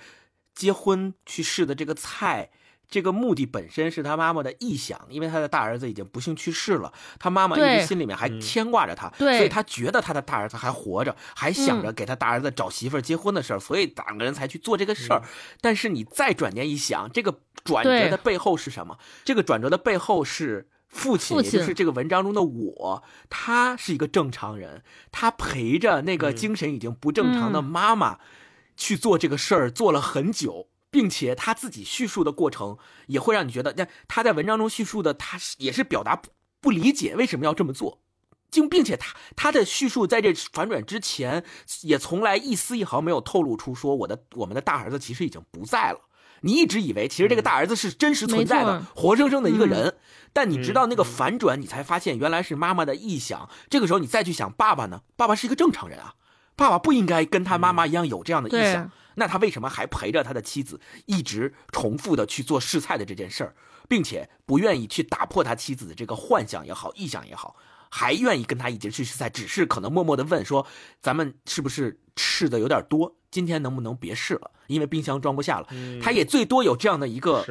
[0.55, 2.51] 结婚去试的这个菜。
[2.89, 15.23] 这个目的本身是他妈妈的臆想，因为他的大儿子已经不幸去世了，他妈妈一直心里面还牵挂着他，所以他觉得他的大儿子还活着，还想着给他大儿子找媳妇儿结婚的事儿，所以两个人才去做这个事儿。
[15.61, 18.99] 但是你再转念一想，这个转折的背后是什么？
[19.25, 28.19] 这个转折的背后是父亲，也就是这个文章中的我，他是一个正常人，他陪着那个精神已经不正常的妈妈
[28.77, 32.79] 去做这个事儿，做了很久，并且他自己叙述的过程
[33.09, 36.31] 也会让你觉得，那他在文章中叙述的，他也是表达不
[36.61, 38.01] 不理解为什么要这么做，
[38.49, 41.45] 并并且他他的叙述在这反转之前，
[41.83, 45.99] 也从来一丝一毫没有透露出说我的我们的大儿子其实已经不在了。
[46.43, 49.97] 你一直以为其实这个大儿子是真实存在的、活生生的一个人，
[50.33, 53.51] 但你直到那个反转，你才发现原来是妈妈的臆想。
[53.69, 55.01] 这个时候你再去想爸爸呢？
[55.17, 56.15] 爸爸是一个正常人啊，
[56.57, 58.91] 爸爸不应该跟他妈妈一样有这样的臆想。
[59.17, 63.55] 那他为什么还陪着他的妻子一直重复的去做试菜的这件事儿，
[63.89, 67.55] 并且不愿意去打破他妻子的这个幻想也好、臆想也好，
[67.91, 70.67] 还愿意跟他一直去试菜，只是可能默默的问说
[71.01, 74.51] ：“咱们是不是试的有点多？”今天能不能别试了？
[74.67, 75.69] 因为冰箱装不下了。
[76.03, 77.45] 他也最多有这样的一个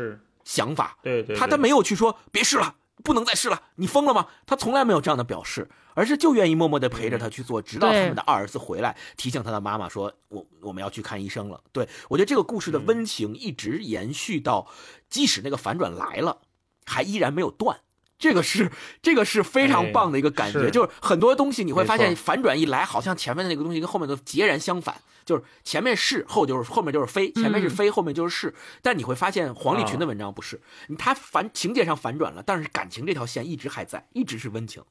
[0.44, 0.98] 想法。
[1.02, 4.28] 对对，他他没有去说别试了，不能再试了，你疯了吗？
[4.46, 14.68] 他从来没有这样的表示，而是就愿意默默的陪着他去做，直到他们的二儿子回来提醒他的妈妈说：“我我们要去看医生了。”对我觉得这个故事的温情一直延续到，
[15.10, 16.40] 即使那个反转来了，
[16.86, 17.80] 还依然没有断。
[18.24, 18.72] 这个是
[19.02, 24.96] 这个是非常棒的一个感觉，就是很多东西你会发现反转一来，好像前面的那个东西跟后面都截然相反，
[25.26, 30.62] 就是前面是后就是后面就是非，前面是非后面就是是，但你会发现黄立群的文章不是，
[30.98, 34.82] 他反情节上反转了，但是感情这条线一直还在，一直是温情，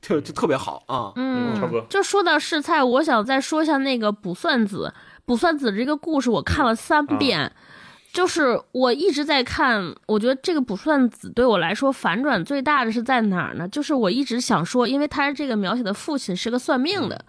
[0.00, 1.12] 就就特别好啊。
[1.16, 1.84] 嗯，差不多。
[1.90, 4.94] 就说到试菜，我想再说一下那个卜算子，
[5.26, 7.52] 卜算子这个故事我看了三遍。
[8.12, 13.68] 就是我一直在看，我觉得这个卜算子对我来说反转最大的是在哪儿呢？
[13.68, 17.24] 就是我一直想说，因为他这个描写的父亲是个算命的，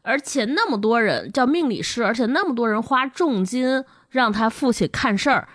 [0.00, 5.46] 而且那么多人叫命理师，而且那么多人花重金让他父亲看事儿，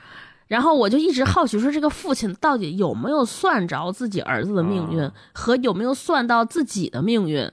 [0.47, 7.51] 然后我就一直好奇说，这个父亲到底有没有算着自己儿子的命运，和有没有算到自己的命运？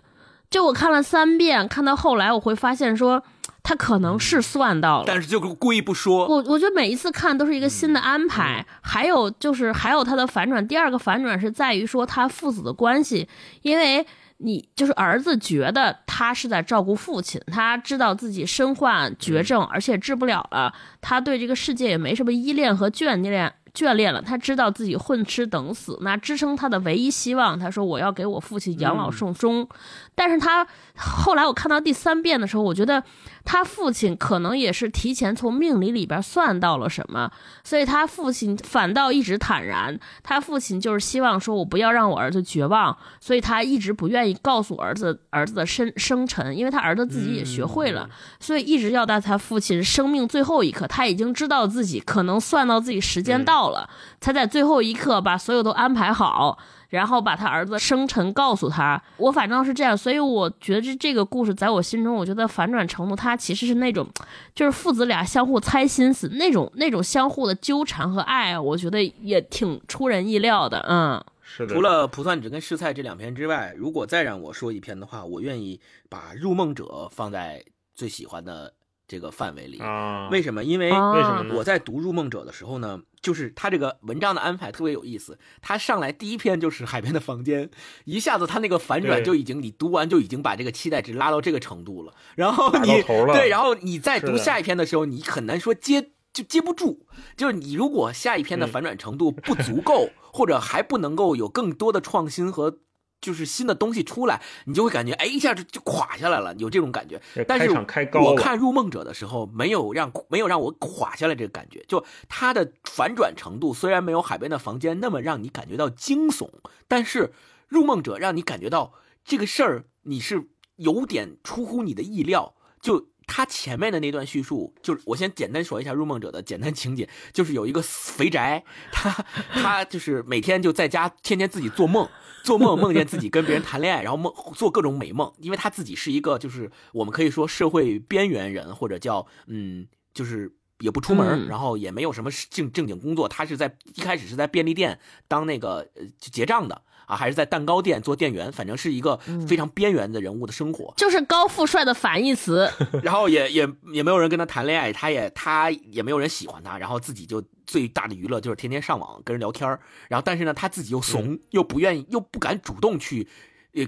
[0.50, 3.24] 就我看了三遍，看到后来我会发现说。
[3.64, 6.28] 他可能是算到了，但是就故意不说。
[6.28, 10.64] 我我觉得每一次看都是一个新的安排，还有就是还有他的反转。
[10.68, 13.26] 第二个反转是在于说他父子的关系，
[13.62, 14.06] 因为
[14.36, 23.50] 你就是儿子觉得他是在照顾父亲，他知道自己身患绝症，而且治不了了，他对这个世界也没什么依恋和眷恋。
[23.74, 29.68] 眷恋了，他知道自己混吃等死，那支撑他的唯一希望，他说我要给我父亲养老送终。
[30.14, 30.64] 但是他
[30.96, 33.02] 后来我看到第三遍的时候，我觉得
[33.44, 37.30] 他父亲可能也是提前从命理里边算到了什么，
[37.64, 39.98] 所以他父亲反倒一直坦然。
[40.22, 48.08] 他父亲就是希望说我不要让我儿子绝望，所以他一直不愿意告诉儿子儿子的生生辰，因为他儿子自己也学会了，
[48.40, 53.64] 所以一直要到他父亲生命最后一刻，他已经知道自己可能算到自己时间到。
[53.64, 53.88] 了，
[54.20, 56.58] 才在最后一刻把所有都安排好，
[56.94, 59.02] 然后把他儿子生辰告诉他。
[59.16, 64.08] 我反正是这样，所以我觉得这这个故事在我心中，我觉得反转程度，它其实是那种，
[64.54, 70.78] 就是父子俩相互猜心思那种那种相互的纠缠和爱，我觉得也挺出人意料的。
[70.88, 71.74] 嗯，是的。
[71.74, 77.64] 除了《卜算子》跟《试菜》这两篇之外，如果再让我说一篇的话，我愿意把《入梦者》放在
[77.94, 78.72] 最喜欢的。
[79.06, 80.30] 这个范围里啊？
[80.30, 80.64] 为什么？
[80.64, 81.54] 因为为什么？
[81.56, 85.38] 我在读《入梦者》的时候呢，就是他这个文章的安排特别有意思。
[85.62, 87.70] 他上来第一篇就是海边的房间，
[88.04, 92.12] 一下子他那个反转就已经，你读完就已经把这个期待值拉到这个程度了。
[92.36, 93.02] 然后你
[93.32, 97.06] 对，然后你再读下一篇的时候，你很难说接就接不住。
[97.36, 102.78] 就是你如果下一篇的反转程度不足够，或者还不能够有更多的创新和。
[103.24, 107.18] 就是新的东西出来，你就会感觉哎，一下就就垮下来了，有这种感觉。
[107.48, 111.82] 但是我看《入梦者》的时候，没有让没有让我垮下来这个感觉。
[111.88, 116.50] 就它的反转程度虽然没有《海边的房间》那么让你感觉到惊悚，
[116.86, 117.28] 但是
[117.66, 118.92] 《入梦者》让你感觉到
[119.24, 122.54] 这个事儿你是有点出乎你的意料。
[122.82, 129.10] 就他前面的那段叙述，就是我先简单说一下《入梦者》的简单情节， 就是有一个肥宅，他
[129.52, 132.08] 他就是每天就在家天天自己做梦。
[132.44, 143.26] 做梦梦见自己跟别人谈恋爱，然后梦做各种美梦，因为他自己是一个就是我们可以说社会边缘人，或者叫嗯，就是也不出门，然后也没有什么正正经工作。
[143.26, 146.82] 他是在一开始是在便利店当那个呃结账的。
[147.06, 152.70] 啊，还是在蛋糕店做店员，反正是一个非常边缘的人物的生活，就是高富帅的反义词。
[153.02, 159.68] 然后也也也没有人跟他谈恋爱，他也他也没有人喜欢他，然后自己就最大的娱乐就是天天上网跟人聊天
[160.08, 163.28] 然后但是呢，他自己又怂，又不愿意，又不敢主动去，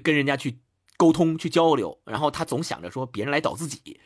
[0.03, 0.59] 跟人家去
[0.97, 4.01] 沟通去交流，然后他总想着说别人来找自己。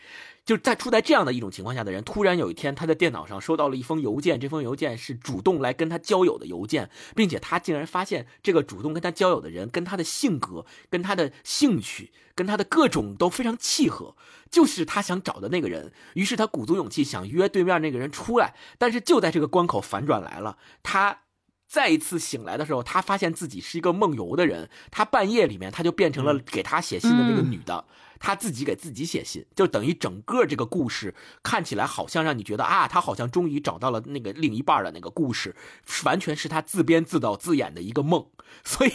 [0.44, 14.16] 就是在处在这样的一种情况下的人，突然有一天他在电脑上收到了一封邮件，这封邮件是主动来跟他交友的邮件，并且他竟然发现这个主动跟他交友的人跟他的性格、跟他的兴趣、跟他的各种都非常契合，
[14.50, 15.92] 就是他想找的那个人。
[16.14, 21.20] 于是他鼓足勇气想约对面那个人出来，但是就在这个关口反转来了，他。
[21.70, 24.68] 再一次醒来的时候，他发现自己是一个梦游的人。
[24.90, 27.84] 他半夜里面，他就变成了给他写信的那个女的，
[28.20, 35.56] 他自己给自己写信，就等于整个这个故事看起来好像让你觉得啊，他好像终于找到了那个另一半的那个故事，
[36.04, 38.26] 完全是他自编自导自演的一个梦。
[38.62, 38.92] 所以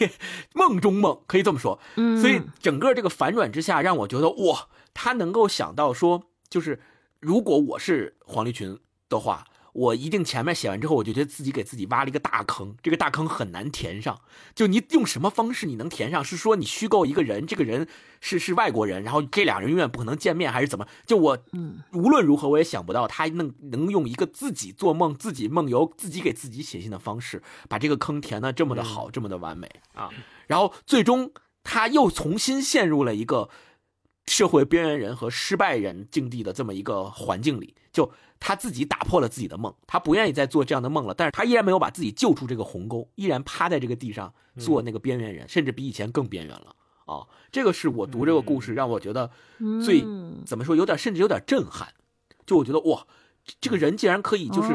[0.54, 1.80] 梦中梦可以这么说。
[2.22, 6.80] 所以整个这个反转之下，让我觉得哇，他能够想到说，就是
[7.20, 9.46] 如果我是黄立群的话。
[9.76, 14.22] 我一定前面写完之后，我就觉得自己给自己挖了一个大坑，这个大坑很难填上。
[14.56, 16.24] 就你用什么方式你能填上？
[16.24, 17.86] 是说你虚构一个人，这个人
[18.22, 20.88] 是是外国人，然后这俩人永远不可能见面，还是怎么？
[21.06, 21.38] 就我，
[21.92, 30.10] 无论如何我也想不到他能能用一个自己做梦、自己梦游、自己给自己写信的方式，把这个坑填的这么的好，这么的完美啊！
[30.48, 31.34] 然后最终
[31.66, 33.50] 他又重新陷入了一个
[34.26, 38.10] 社会边缘人和失败人境地的这么一个环境里，就。
[38.40, 46.76] 他自己打破了自己的梦，他不愿意再做这样的梦了，但是他依然没有把自己救出这个鸿沟，依然趴在这个地上做那个边缘人，甚至比以前更边缘了
[47.06, 47.26] 啊！
[47.52, 49.32] 这个是我读这个故事让我觉得
[49.84, 50.04] 最
[50.46, 51.88] 怎么说，有点甚至有点震撼。
[52.46, 53.08] 就我觉得哇，
[53.60, 54.70] 这个人竟然可以就是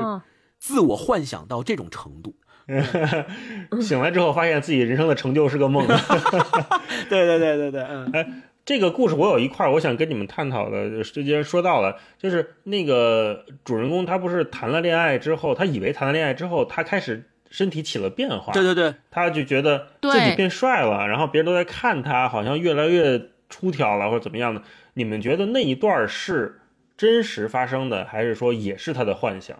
[0.59, 2.35] 自我幻想到这种程度，
[3.81, 5.87] 醒来之后发现自己人生的成就是个梦。
[7.09, 8.43] 对对对对对，嗯。
[8.65, 24.63] 这个故事我有一块我想跟你们探讨的，就既然说到了，就是那个主人公他不是谈了恋爱之后，他以为谈了恋爱之后，他开始身体起了变化，对对对，他就觉得自己变帅了，然后别人都在看他，好像越来越出挑了或者怎么样的。
[24.95, 26.61] 你们觉得那一段是
[26.97, 29.59] 真实发生的，还是说也是他的幻想？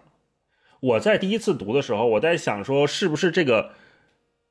[0.79, 3.71] 我在第一次读的时候，我在想说，是不是这个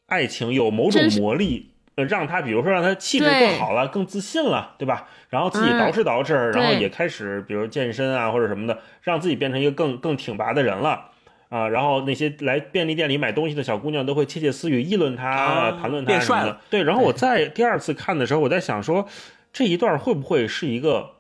[0.07, 1.71] 爱情有某种魔力？
[2.05, 5.09] 让他，比如说让他气质更好了，更自信了，对吧？
[5.29, 11.11] 然后自己捯饬捯饬，然后也开始，比如健身啊或者什么的，让自己变成一个更更挺拔的人了
[11.49, 11.69] 啊。
[11.69, 16.61] 然后那些来便利店里买东西的小姑娘都会窃窃私语议论他，谈论他变帅了。
[16.69, 19.07] 对，然后我在第二次看的时候，我在想说，
[19.53, 21.11] 这一段会不会是一个，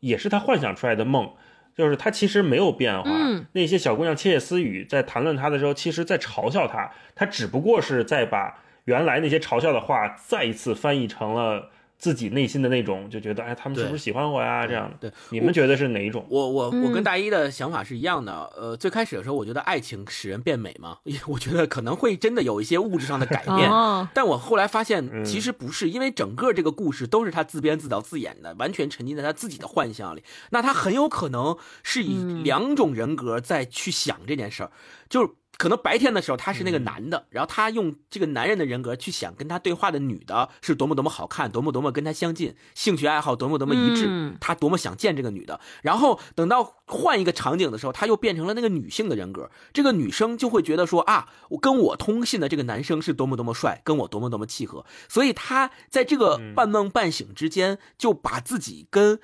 [0.00, 1.30] 也是他幻想出来的梦？
[1.74, 3.10] 就是他其实没有变化。
[3.52, 8.58] 那些小姑娘窃窃私语在谈论他的时候，其实在嘲笑他，他只不过是在把。
[8.84, 14.66] 原来那些嘲笑的话，再一次翻译成了自己内心的那种，就觉得哎，他们是不是喜欢我呀？
[14.66, 16.26] 这样的对，你们觉得是哪一种？
[16.28, 18.50] 我我我跟大一的想法是一样的。
[18.56, 23.70] 呃，最开始的时候，我觉得爱情使人变美嘛， 我觉得可能会真的有一些物质上的改变。
[24.12, 30.22] 但我后来发现，其实不是，因为整个这个故事都是他自编自导自演的，完全沉浸在他自己的幻想里。
[30.50, 34.70] 那他很有可能是以两种人格在去想这件事儿，
[35.08, 35.30] 就是。
[35.56, 45.60] 可能白天的时候他是那个男的，然后他用这个男人的人格去想跟他对话的女的是多么多么好看，多么多么跟他相近，兴趣爱好多么多么一致，他多么想见这个女的。
[45.82, 59.20] 然后等到换一个场景的时候，他又变成了那个女性的人格，这个女生就会觉得说啊，我跟我通信的这个男生是多么多么帅，跟我多么多么契合，所以他在这个半梦半醒之间就把自己跟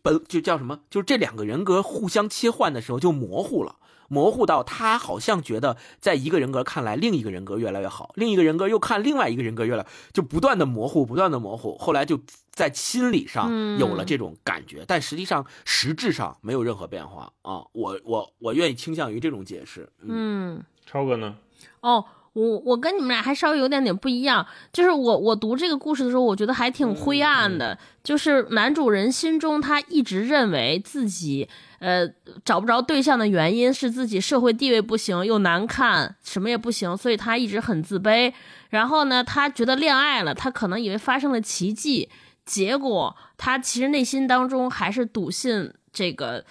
[0.00, 3.76] 本就叫什么，就是这两个人格互相切换的时候就模糊了。
[4.12, 11.78] 模糊到他好像觉得，在一个人格看来，另一个人格越来越好，另一个人格又看另外一个人格越来，就不断的模糊，不断的模糊。
[11.78, 17.64] 后来就在心理上有了这种感觉，但实际上实质上没有任何变化啊！
[17.72, 19.88] 我我我愿意倾向于这种解释。
[20.02, 21.34] 嗯，超哥呢？
[21.80, 22.04] 哦。
[22.34, 27.78] 我我跟你们俩还稍微有点点不一样，就是我我读这个故事的时候，我觉得还挺灰暗的。
[28.02, 32.08] 就是男主人心中他一直认为自己呃
[32.44, 38.32] 找不着对象的原因是自己社会地位不行，又难看，什么也不行，所以他一直很自卑。
[38.70, 42.08] 然后呢，他觉得恋爱了，他可能以为发生了奇迹，
[42.46, 45.72] 结果他其实内心当中还是笃信。
[45.94, 46.42] 这个，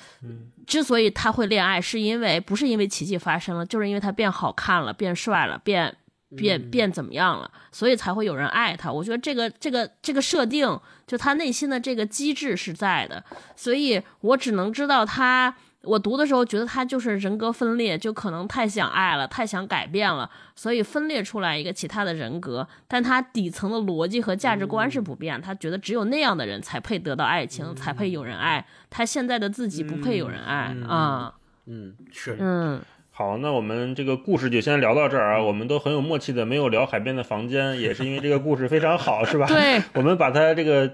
[0.72, 5.94] 之所以他会恋爱，是因为不是因为奇迹发生了，就是因为他变好看了，变帅了，变
[6.38, 8.90] 变变怎么样了，所以才会有人爱他。
[8.90, 13.22] 我觉得这个这个这个设定，就他内心的这个机制是在的，
[13.58, 15.54] 所以我只能知道他。
[15.84, 22.68] 我读的时候觉得他就是人格分裂，就可能太想爱了，太想改变了，所以分裂出来一个其他的人格。
[22.88, 28.64] 但他底层的逻辑和价值观是不变，他觉得只有那样的人才配得到爱情，才配有人爱。
[28.92, 31.34] 他现在的自己不配有人爱啊。
[31.66, 32.38] 嗯，是。
[32.40, 32.80] 嗯，
[33.10, 35.42] 好，那我们这个故事就先聊到这儿啊。
[35.42, 39.48] 我们都很有默契的，没有聊海边的房间，也是因为这个故事非常好，是吧？
[39.48, 40.92] 对， 我们把它这个。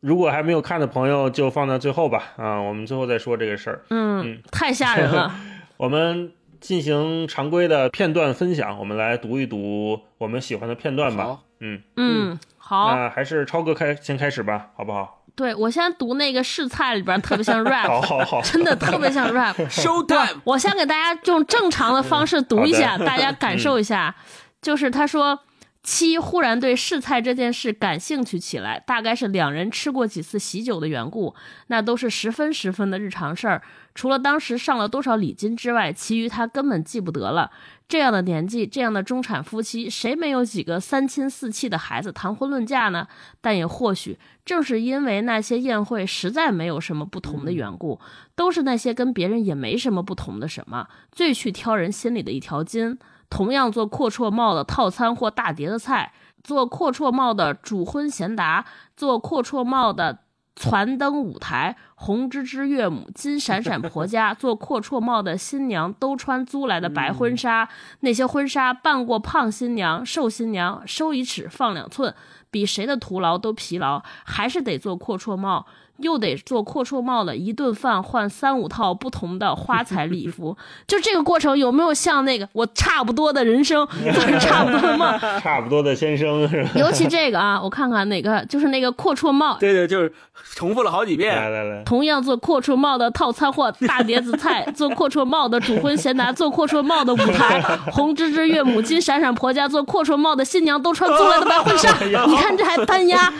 [0.00, 2.32] 如果还没有看的朋友，就放到最后吧。
[2.36, 3.82] 啊，我们最后再说这个事儿。
[3.90, 5.34] 嗯，太吓人了。
[5.76, 11.38] 我们进行常规的片段分享，我们来读一读我们喜欢的片段吧。
[11.60, 12.94] 嗯嗯，好。
[12.94, 15.22] 那还是超哥开先开始吧，好不好？
[15.36, 19.54] 对，我先读那个试菜里边特别像 rap，好好好，真的特别像 rap。
[19.68, 24.14] Show time，我先给大家用正常的方式读一下，大家感受一下。
[24.62, 25.38] 就是他说。
[25.82, 31.34] 七忽然对试菜这件事感兴趣起来，大概是两人吃过几次喜酒的缘故，
[31.68, 33.62] 那都是十分十分的日常事儿。
[33.94, 37.50] 除了当时上了多少礼金之外，其余他根本记不得了。
[37.88, 43.08] 这样的年纪，这样的中产夫妻，谁没有几个三亲四戚的孩子谈婚论嫁呢？
[43.40, 47.98] 但也或许正是因为那些宴会实在没有什么不同的缘故，
[48.36, 52.98] 都是那些跟别人也没什么不同的什么，最去挑人心里的一条筋。
[53.30, 56.12] 同样做阔绰帽的套餐或大碟的菜，
[56.42, 58.66] 做阔绰帽的主婚贤达，
[58.96, 60.18] 做阔绰帽的
[60.56, 67.68] 攒灯舞台，红枝枝岳母，金闪闪婆家，做阔绰帽的新娘都穿租来的白婚纱，
[68.00, 72.14] 那些婚纱扮过胖新娘、瘦新娘，收一尺放两寸，
[72.50, 75.64] 比谁的徒劳都疲劳，还是得做阔绰帽。
[76.02, 86.70] 又得做阔绰帽了，一顿饭换三五套不同的花彩礼服，就这个过程有没有像那个我差不多的人生，就是差不多的梦， 差不多的先生是吧？
[86.74, 90.12] 尤其这个啊，我看看哪个，就是那个阔绰帽，对对，就是
[90.54, 91.34] 重复了好几遍。
[91.34, 97.60] 来来来，同样做阔绰帽的套餐或大碟子菜， 做阔绰帽的主婚贤达，做阔绰帽的舞台，
[97.92, 101.92] 红枝枝岳母，金闪闪婆家，做阔绰帽的新娘都穿租来的白婚纱，
[102.26, 103.32] 你看这还单压，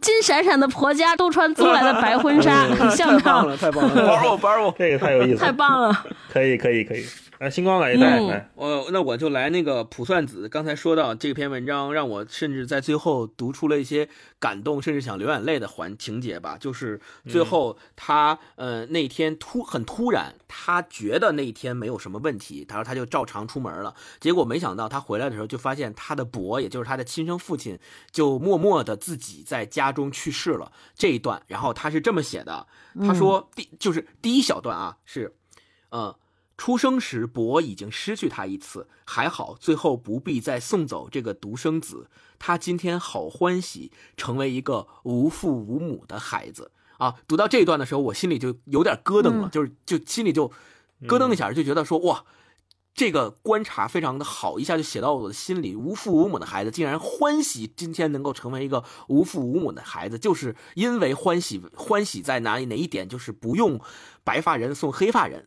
[0.00, 1.79] 金闪闪的婆家都穿租来。
[1.84, 7.04] 的白婚纱，很像太棒了，太棒了，玩我玩我，这个太有意思，太棒了，可以可以可以。
[7.40, 10.46] 来，星光来一段，来，我那我就来那个卜算子。
[10.46, 14.06] 刚才说到这篇文章，让我甚至在最后读出了一些
[14.38, 16.58] 感动，甚至想流眼泪的环情节吧。
[16.60, 23.94] 就是最后他呃那天突很突然，他觉得那一天没有什么问题，他说他就照常出门了。
[24.20, 27.78] 结果没想到他回来的时候，就发现他的伯，也就是他的亲生父亲，
[28.12, 30.70] 就默默的自己在家中去世了。
[30.94, 32.66] 这一段，然后他是这么写的，
[32.98, 35.34] 他说第就是第一小段啊，是
[35.92, 36.14] 嗯。
[36.60, 42.10] 出生时，伯已经失去他一次，还好，最后不必再送走这个独生子。
[42.38, 47.14] 他今天好欢喜，成为一个无父无母的孩子啊！
[47.26, 50.52] 读到这一段的时候，我心里就有点咯噔了，就是就心里就
[51.06, 52.26] 咯噔一下，就觉得说哇，
[52.92, 55.74] 这个观察非常的好，一下就写到我的心里。
[55.74, 62.66] 无父无母的孩子竟然欢喜今天能够成为一个无父无母的孩子，就是因为欢喜，欢喜在哪里？
[62.66, 63.08] 哪一点？
[63.08, 63.80] 就是不用
[64.22, 65.46] 白发人送黑发人。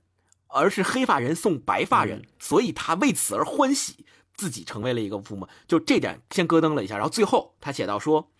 [0.54, 5.48] 而是黑发人送白发人，所以他为此而欢喜，自己成为了一个父母。
[5.68, 8.32] 就这点先咯噔了一下，然后最后他写到说，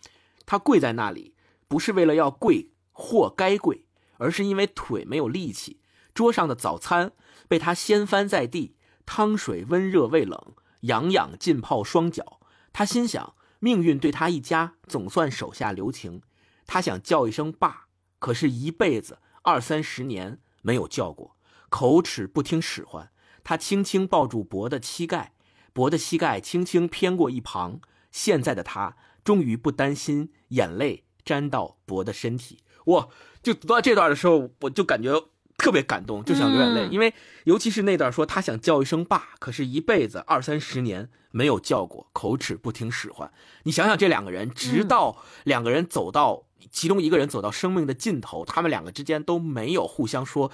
[0.46, 1.34] 他跪在那里，
[1.68, 3.86] 不是为了要跪或该跪，
[4.18, 5.80] 而是因为腿没有力气。
[6.14, 7.12] 桌上的早餐
[7.48, 12.40] 被他掀翻在地，汤水温热未冷，痒痒浸泡双脚。
[12.72, 16.22] 他心想，命运对他一家总算手下留情。
[16.66, 17.88] 他想叫一声爸，
[18.18, 21.33] 可是一辈子二三十年没有叫过。
[21.74, 23.10] 口齿不听使唤，
[23.42, 25.32] 他轻轻抱住博的膝盖，
[25.72, 27.80] 博的膝盖轻轻偏过一旁。
[28.12, 32.60] 现在的他终于不担心眼泪沾到博的身体。
[32.84, 33.08] 哇！
[33.42, 35.20] 就读到这段的时候，我就感觉
[35.58, 36.86] 特别感动，就想流眼泪。
[36.92, 37.12] 因为
[37.42, 43.32] 尤其是那段说他想叫一声爸，可是一辈子二三十年没有叫过，口齿不听使唤。
[43.64, 50.52] 你想想，这两个人，直到两个人走到其中一个人走到生命的尽头，他们两个之间都没有互相说。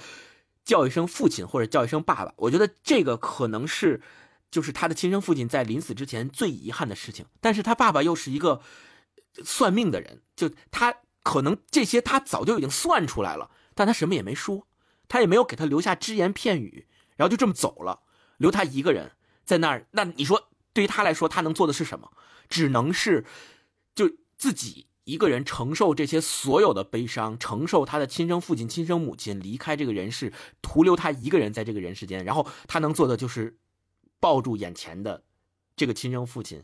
[0.63, 4.01] 叫一声父亲或者叫一声爸爸，我觉得这个可能是，
[4.49, 7.25] 就是他的亲生父亲在临死之前最遗憾的事情。
[7.39, 8.61] 但是他爸爸又是一个
[9.43, 14.67] 算命的人，就他可能这些他早就已经算出来了，但他什么也没说，
[15.07, 18.01] 他也没有给他留下只言片语，然后就这么走了，
[18.37, 19.11] 留他一个人
[19.43, 19.87] 在那儿。
[19.91, 22.11] 那你说对于他来说，他能做的是什么？
[22.47, 23.25] 只能是
[23.95, 24.87] 就自己。
[25.03, 30.31] 一个人承受这些所有的悲伤，承受他的亲生父亲、亲生母亲离开这个人世，
[30.61, 32.23] 徒留他一个人在这个人世间。
[32.23, 33.57] 然后他能做的就是
[34.19, 35.23] 抱住眼前的
[35.75, 36.61] 这个亲生父亲，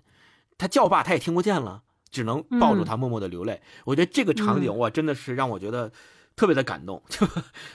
[0.55, 1.81] 他叫爸他也听不见了，
[2.11, 3.59] 只能抱住他，默默的流泪。
[3.85, 5.91] 我觉得这个场景哇，真的是让我觉得
[6.35, 7.27] 特别的感动， 就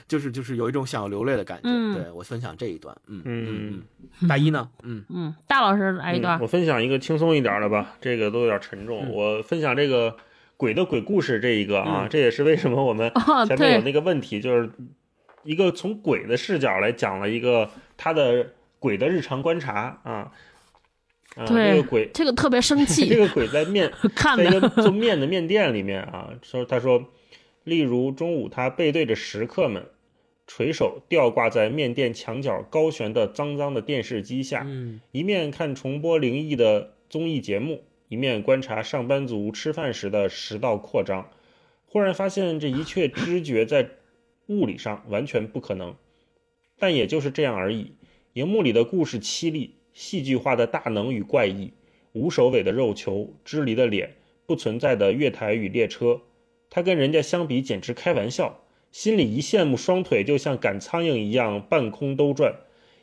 [0.07, 1.69] 就是就是有一种想要流泪的感觉。
[1.93, 3.83] 对我分享这一段，嗯嗯
[4.21, 4.71] 嗯，大一呢？
[4.83, 6.39] 嗯嗯，大老师来一段。
[6.39, 9.11] 我分享一个轻松一点的吧，这个都有点沉重。
[9.11, 10.15] 我分享这个。
[10.63, 13.11] 鬼的鬼故事这一个啊，这也是为什么我们
[13.45, 14.71] 前面有那个问题，就是
[15.43, 20.31] 一个从鬼的视角来讲了一个他的鬼的日常观察啊。
[21.35, 23.07] 啊，对这个鬼，这个特别生气。
[23.11, 27.03] 这，个鬼在面 看在一个做面的面店里面啊，说他说，
[27.65, 29.85] 例如中午他背对着食客们，
[30.47, 35.01] 垂手吊挂在面店墙角高悬的脏脏的电视机下，嗯。
[35.11, 37.83] 一面看重播灵异的综艺节目，
[38.13, 41.31] 一面观察上班族吃饭时的食道扩张，
[41.87, 43.89] 忽然发现这一切知觉在
[44.45, 45.95] 物理上完全不可能，
[46.77, 47.93] 但也就是这样而已。
[48.33, 51.73] 荧幕里的故事凄厉，戏剧化的大能与怪异，
[52.11, 54.11] 无首尾的肉球，支离的脸，
[54.45, 56.21] 不存在的月台与列车，
[56.69, 58.59] 他跟人家相比简直开玩笑。
[58.91, 62.57] 心里一羡慕，双腿就像赶苍蝇一样半空兜转。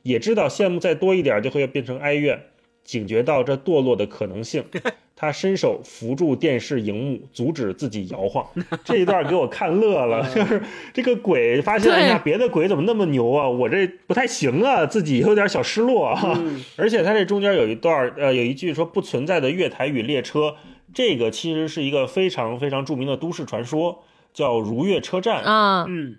[0.05, 2.45] 也知道羡慕再多一点就会变成哀怨，
[2.91, 4.65] 警觉到这堕落的可能性，
[5.15, 8.45] 他伸手扶住电视荧幕，阻止自己摇晃。
[8.85, 10.61] 这一段给我看乐了，就是
[10.93, 16.21] 这个鬼发现，对哎呀，别的鬼怎么那么牛啊，我这不太行啊，自己有点小失落啊。
[16.37, 20.57] 嗯 而且他这中间有一段，呃，有一句说不存在的月台与列车，
[20.93, 24.03] 这个其实是一个非常非常著名的都市传说，
[24.35, 25.45] 叫如月车站。
[25.45, 25.87] 啊！
[25.89, 26.17] 嗯，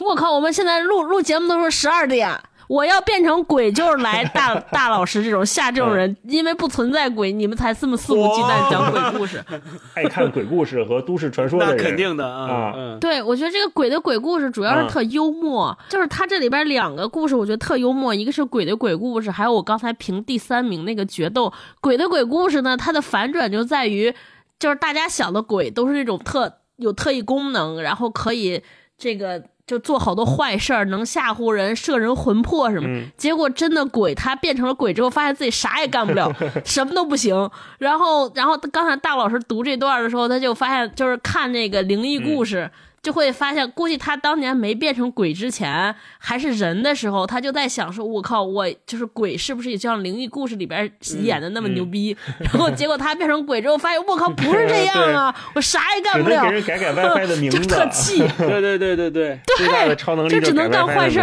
[0.00, 2.38] 我靠，我们现在录录节目都是十二点。
[2.72, 9.44] 我要变成鬼，就是来大大老师这种吓这种人，因为不存在鬼，你们才这么肆无忌惮讲鬼故事。
[9.92, 21.52] 爱看鬼故事和都市传说的那人，肯定的啊啊，嗯，对，我觉得这个鬼的鬼故事主要是特幽默，就是它这里边两个故事，我觉得特幽默，一个是鬼的鬼故事，还有我刚才评第三名那个决斗。
[21.82, 24.14] 鬼的鬼故事呢，它的反转就在于，
[24.58, 28.62] 就是大家想的鬼都是那种特有特异功能，然后可以
[28.96, 29.42] 这个。
[29.72, 32.86] 就做好多坏事儿，能吓唬人、摄人魂魄什么。
[32.86, 36.30] 嗯结果真的鬼，他变成了鬼之后，发现自己啥也干不了，
[36.64, 37.50] 什么都不行。
[37.78, 42.70] 然后，然后刚才大老师读这段的时候，他就发现，就是看那个灵异故事，
[43.02, 50.88] 就会发现，估计他当年没变成鬼之前，还是人的时候，他就在想说：“我靠，我就是鬼，是不是也就像灵异故事里边
[51.22, 58.18] 演的那么牛逼？”然后结果他变成鬼之后，发现我靠，不是这样啊，我啥也干不了只能给，人改改 WiFi 的名就字，特气。
[58.38, 61.18] 对对对对对， 最大的超能力这只能干坏事。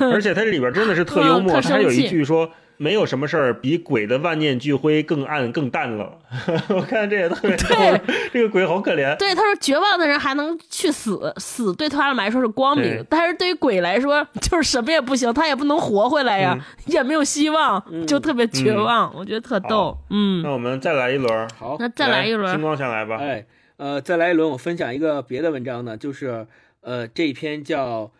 [0.00, 2.50] 而且他这里边真的是特幽默，嗯 特生他有一气句说。
[2.82, 6.18] 没有什么事儿比鬼的万念俱灰更暗更淡了。
[6.74, 9.14] 我看这也特别 逗，这个鬼好可怜。
[9.18, 19.14] 对，他说绝望的人还能去死，死对他们来说是光明，但是对于鬼来说就是什么也不行，他也不能活回来呀，也没有希望，就特别绝望。
[19.14, 23.18] 我觉得特逗，嗯，那我们再来一轮，好，那再来一轮星，光先来吧。
[23.20, 23.44] 哎，
[23.76, 26.46] 呃，再来一轮，我分享一个别的文章呢，就是
[26.80, 28.04] 呃这一篇叫《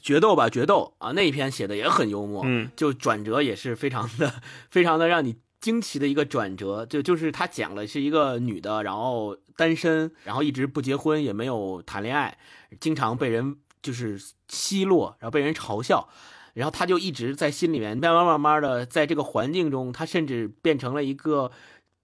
[0.00, 12.36] 决斗吧决斗》啊，那一篇写的也很幽默，嗯， 就转折也是非常的非常的让你惊奇的一个转折，就就是他讲了是一个女的，然后单身，然后一直不结婚，也没有谈恋爱，
[12.80, 16.08] 经常被人就是奚落，然后被人嘲笑。
[16.54, 21.50] 然后他就一直在心里面慢慢慢慢的，在这个环境中，他甚至变成了一个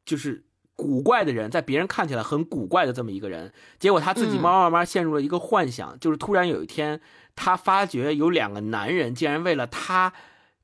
[0.04, 0.42] 就是
[0.80, 3.52] 古怪的人，在别人看起来很古怪的这么一个人。
[3.78, 7.00] 结果他自己嗯慢慢慢慢陷入了一个幻想，就是突然有一天，
[7.36, 10.12] 他发觉有两个男人竟然为了他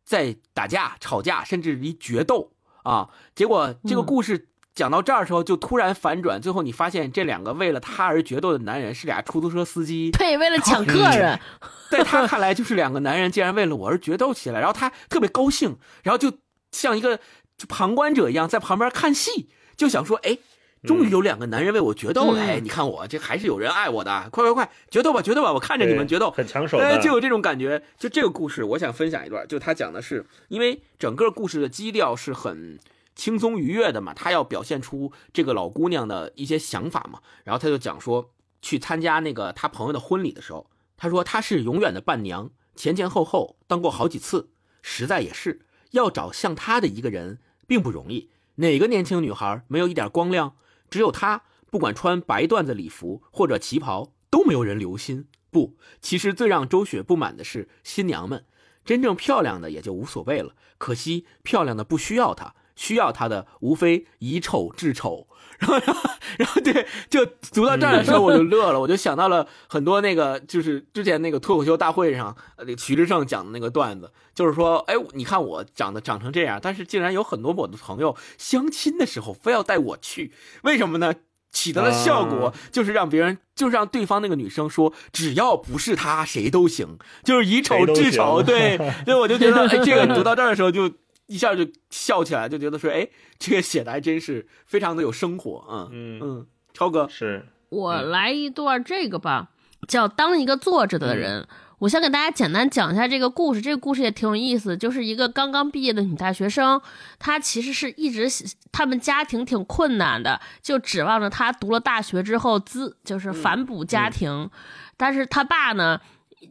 [0.05, 2.53] 在打架、吵架，甚至于决斗
[2.85, 3.11] 啊！
[3.35, 10.11] 结果这个嗯故事讲到这儿的时候，就突然反转，最后你发现这两个为了他而决斗的男人是俩出租车司机。
[10.13, 11.39] 对，为了抢客人，
[11.91, 16.33] 在他看来，就是两个男人竟然为了我而决斗起来，然后他特别高兴，然后就
[16.73, 17.19] 像一个
[17.57, 20.39] 就旁观者一样在旁边看戏，就想说，哎，
[20.83, 27.83] 终于有两个男人为我决斗了，嗯哎，你看我这还是有人爱我的，快快快，决斗吧，决斗吧，我看着你们决斗，很抢手哎，的，就有这种感觉。
[27.99, 32.79] 就这个故事，我想分享一段，就他讲的是，因为整个故事的基调是很
[33.15, 38.31] 轻松愉悦的嘛，他要表现出这个老姑娘的一些想法嘛，然后他就讲说，
[38.63, 44.51] 去参加那个他朋友的婚礼的时候，他说他是永远的伴娘，前前后后当过好几次，
[44.83, 48.31] 实在也是要找像他的一个人并不容易。
[48.57, 50.57] 哪个年轻女孩没有一点光亮？
[50.89, 55.27] 只有她，不管穿白缎子礼服或者旗袍，都没有人留心。
[55.51, 58.45] 不，其实最让周雪不满的是新娘们，
[58.85, 60.55] 真正漂亮的也就无所谓了。
[60.79, 65.27] 可惜漂亮的不需要她，需要他的无非以丑治丑。
[65.59, 67.25] 然后，然后，然后对， 就
[67.55, 81.15] 读到这儿的时候我就乐了，我就想到了很多那个，就是之前那个脱口秀大会上，呃，那个徐志胜讲的那个段子，就是说，哎，你看我长得长成这样，但是竟然有很多我的朋友相亲的时候非要带我去，为什么呢？
[81.53, 88.43] 起到的效果啊就是让别人，就是让对方那个女生说，只要不是他，谁都行，就是以丑治丑。
[88.43, 90.91] 行对， 所以我就觉得，哎，这个读到这儿的时候就
[91.27, 93.09] 一下就笑起来，就觉得说，哎，
[93.39, 97.47] 这个写的还真是非常的有生活，嗯嗯，嗯，超哥，是。
[97.69, 99.51] 我来一段这个吧，
[99.89, 101.49] 叫当一个坐着的人。
[101.81, 106.81] 我先给大家简单讲一下这个故事，这个故事也挺有意思，就是一个刚刚毕业的女大学生，
[107.19, 108.29] 她其实是一直
[108.73, 114.49] 他们家庭挺困难的，就指望着她读了大学之后资就是反哺家庭，
[114.97, 116.01] 但是她爸呢。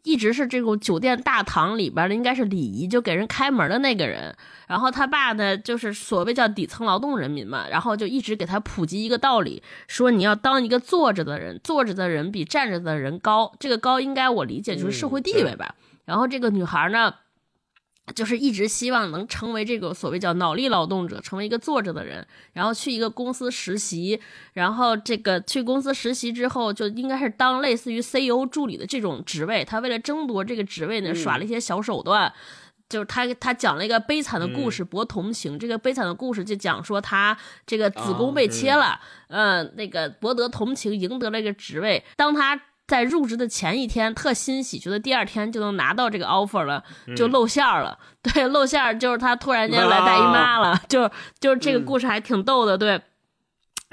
[0.04, 4.36] 一直是这种酒店大堂里边的，应该是礼仪就给人开门的那个人。
[4.68, 13.54] 然后他爸呢，就是所谓叫底层劳动人民嘛，然后就一直给他普及一个道理，说你要当一个坐着的人，坐着的人比站着的人高。
[13.60, 15.76] 这个高应该我理解就是社会地位吧。
[16.06, 17.14] 然后这个女孩呢。
[18.14, 24.20] 就是一直希望能成为这个所谓叫脑力劳动者，成为一个坐着的人，然后去一个公司实习，
[24.54, 29.66] 然后这个去公司实习之后，就应该是当类似于 CEO 助理的这种职位。
[29.66, 32.32] 他为了争夺这个职位呢，耍了一些小手段。
[32.88, 35.58] 就是他他讲了一个悲惨的故事，博同情。
[35.58, 37.36] 这个悲惨的故事就讲说他
[37.66, 39.00] 这个子宫被切了，
[39.30, 42.04] 嗯，那个博得同情，赢得了一个职位。
[42.16, 46.84] 当他在入职的前一天特欣喜，觉得第二天就能拿到这个 offer 了，
[47.16, 47.98] 就露馅了。
[48.22, 51.10] 对，露馅就是他突然间来大姨妈了，就
[51.40, 52.78] 就是这个故事还挺逗的。
[52.78, 53.02] 对，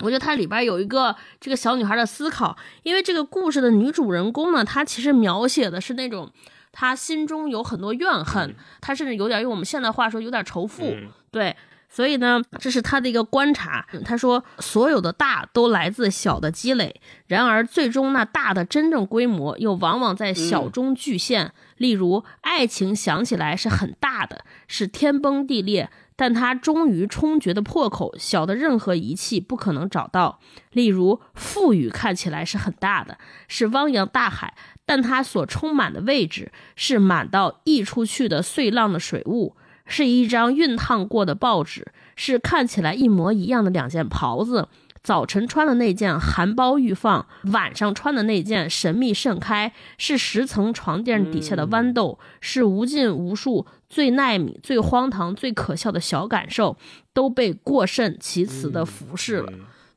[0.02, 6.30] 我觉得它里边有一个这个小女孩的思考，因为这个故事的女主人公呢，她其实描写的是那种
[6.70, 10.94] 她心中有很多怨恨，她甚至有点用我们现在话说有点仇富。
[11.30, 11.56] 对。
[11.94, 13.86] 所以呢，这是他的一个观察。
[14.02, 21.52] 他说，所有的大都来自小的积累，然而最终那大的真正规模又往往在小中具现。
[21.76, 30.40] 例如，爱情想起来是很大的，是天崩地裂，但它终于冲决的破口，小的任何仪器不可能找到。
[30.70, 33.18] 例如，富裕看起来是很大的，
[33.48, 34.54] 是汪洋大海，
[34.86, 39.56] 但它所充满的位置是满到溢出去的碎浪的水雾。
[39.86, 44.68] 是一张熨烫过的报纸，是看起来一模一样的两件袍子。
[45.02, 49.72] 早晨穿的那件含苞欲放，晚上穿的那件神秘盛开。
[49.98, 56.76] 是十层床垫底下的豌豆，是无尽无数最耐米、最荒唐、最可笑的小感受，
[57.12, 59.52] 都被过甚其词的服饰了。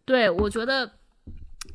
[0.06, 0.94] 对我觉得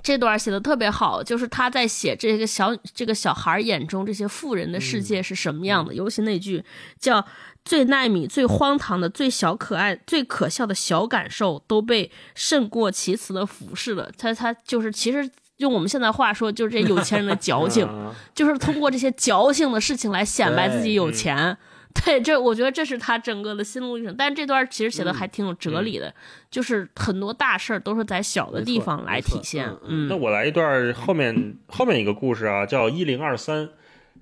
[0.03, 6.65] 这段写的特别好，就是他在写这个小这个小孩眼中这些富人的世界是什么样的，尤其那句
[6.99, 7.25] 叫。
[7.65, 14.11] 最耐米、最荒唐的、最小可爱、最可笑的小感受，都被胜过其词的俯视了。
[14.17, 17.87] 他他就是，其实用我们现在话说，就是这有钱人的矫情
[18.35, 21.57] 就是通过这些矫情的事情来显摆自己有钱。
[22.05, 24.15] 对，这我觉得这是他整个的心路历程。
[24.17, 26.15] 但是这段其实写的还挺有哲理的，
[26.51, 29.69] 就是很多大事儿都是在小的地方来体现。
[29.87, 33.69] 嗯，那我来一段后面后面一个故事啊，叫一零二三。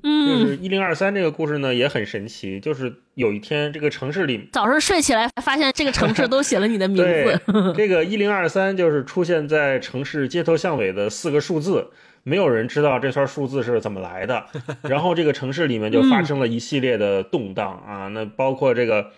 [0.02, 2.60] 嗯，就是一零二三这个故事呢也很神奇。
[2.60, 7.74] 就是有一天，这个城市里早上睡起来，发现这个城市都写了你的名 字。
[7.76, 11.88] 这个一零二三就是出现在城市街头巷尾的四个数字，
[12.22, 14.44] 没有人知道这串数字是怎么来的。
[14.88, 19.10] 然后这个城市里面就发生了一系列的动荡啊，那包括这个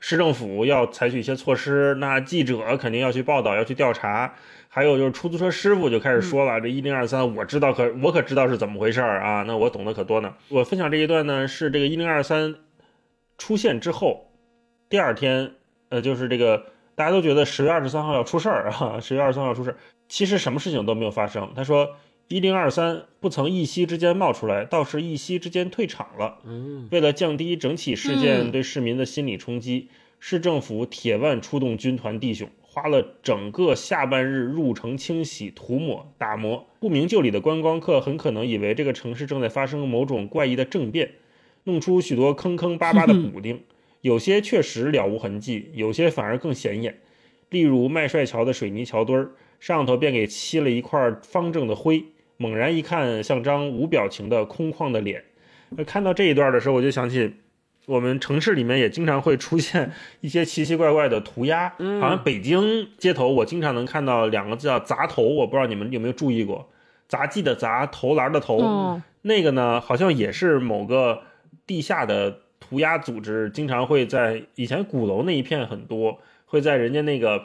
[0.00, 4.34] 市政府要采取一些措施，那记者肯定要去报道，要去调查。
[4.74, 9.44] 还有就是出租车师傅就开始说了，这一零二三我知道，可我可知道是怎么回事儿啊？
[9.46, 10.34] 那我懂得可多呢。
[10.48, 12.54] 我分享这一段呢，是这个一零二三
[13.36, 14.32] 出现之后，
[14.88, 15.56] 第二天，
[15.90, 16.64] 呃，就是这个
[16.94, 19.76] 大家都觉得十月二十三号要出事儿啊，十月二十三号出事儿，
[20.08, 21.52] 其实什么事情都没有发生。
[21.54, 21.96] 他说
[22.28, 26.38] 一零二三不曾一夕之间冒出来，倒是一夕之间退场了。
[26.46, 32.48] 嗯，为了降低整起事件对市民的心理冲击，市政府铁腕出动军团弟兄。
[32.74, 41.10] 花了整个下半日入城清洗、涂抹、打磨，不明就里的观光客很可能以为这个城市正在发生某种怪异的政变，
[41.64, 43.62] 弄出许多坑坑巴巴的补丁，
[44.00, 46.98] 有些确实了无痕迹，有些反而更显眼。
[47.50, 52.02] 例如麦帅桥的水泥桥墩儿上头便给漆了一块方正的灰，
[52.38, 55.22] 猛然一看像张无表情的空旷的脸。
[55.84, 57.34] 看到这一段的时候，我就想起。
[57.86, 66.70] 我们城市里面也经常会出现一些奇奇怪怪的涂鸦，嗯好像北京街头我经常能看到两个字叫“砸头”，我不知道你们有没有注意过
[67.08, 71.22] ，“杂技”的“杂”，投篮的“投”，那个呢好像也是某个
[71.66, 77.42] 地下的涂鸦组织，经常会在以前鼓楼那一片很多，会在人家那个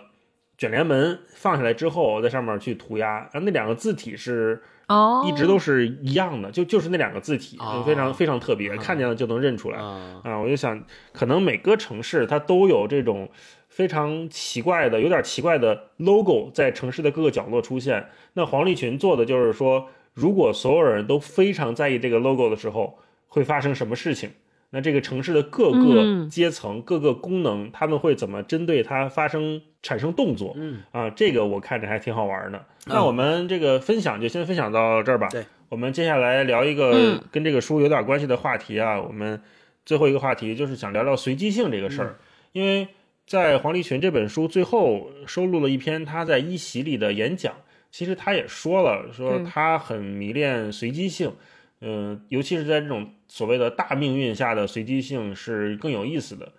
[0.57, 4.61] 卷帘门放下来之后，在上面去涂鸦，然后那两个字体是。
[4.87, 10.39] 哦，一直都是一样的，就就是那两个字体，就非常非常特别，看见了就能认出来啊！
[10.41, 10.81] 我就想，
[11.11, 13.29] 可能每个城市它都有这种
[13.67, 18.07] 非常奇怪的、有点奇怪的 logo 在城市的各个角落出现。
[18.33, 24.31] 那黄立群做的就是说，如果所有人都非常在意这个 logo 的时候，会发生什么事情？
[24.69, 30.53] 那这个城市的各个阶层、各个功能，他们会怎么针对它发生产生动作？
[30.57, 32.65] 嗯啊，这个我看着还挺好玩的。
[32.85, 35.27] 那我们这个分享就先分享到这儿吧。
[35.29, 39.01] 对，我们接下来聊一个跟这个书有点关系的话题啊。
[39.01, 39.41] 我们
[39.85, 42.15] 最后一个话题就是想聊聊随机性这个事儿，
[42.51, 42.87] 因为
[43.25, 47.53] 在黄立群这本书最后收录了一篇他在一席里的演讲，
[47.91, 51.33] 其实他也说了，说他很迷恋随机性。
[51.79, 56.51] 嗯，尤其是在这种所谓的大命运下的随机性是更有意思的，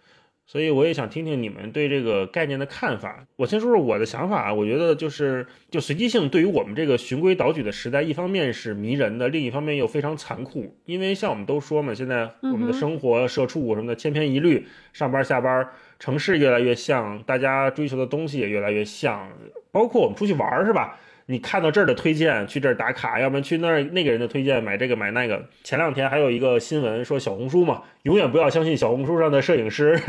[0.50, 3.26] 所以我也想听听你们对这个概念的看法。
[3.36, 10.74] 我先说说我的想法啊，我觉得就是就随机性对于我们这个循规蹈矩的时代，一方面是迷人的，另一方面又非常残酷。
[10.86, 15.68] 因为像我们都说嘛，现在我们的生活、社畜什么的千篇一律，上班下班，
[15.98, 19.30] 城市越来越像，大家追求的东西也越来越像，
[19.70, 20.98] 包括我们出去玩是吧？
[21.30, 25.46] 你看到这儿的推荐，去这儿打卡，要不然去那儿那个人的推荐，买这个买那个。
[25.62, 30.00] 前两天还有一个新闻说，小红书嘛，永远不要相信小红书上的摄影师。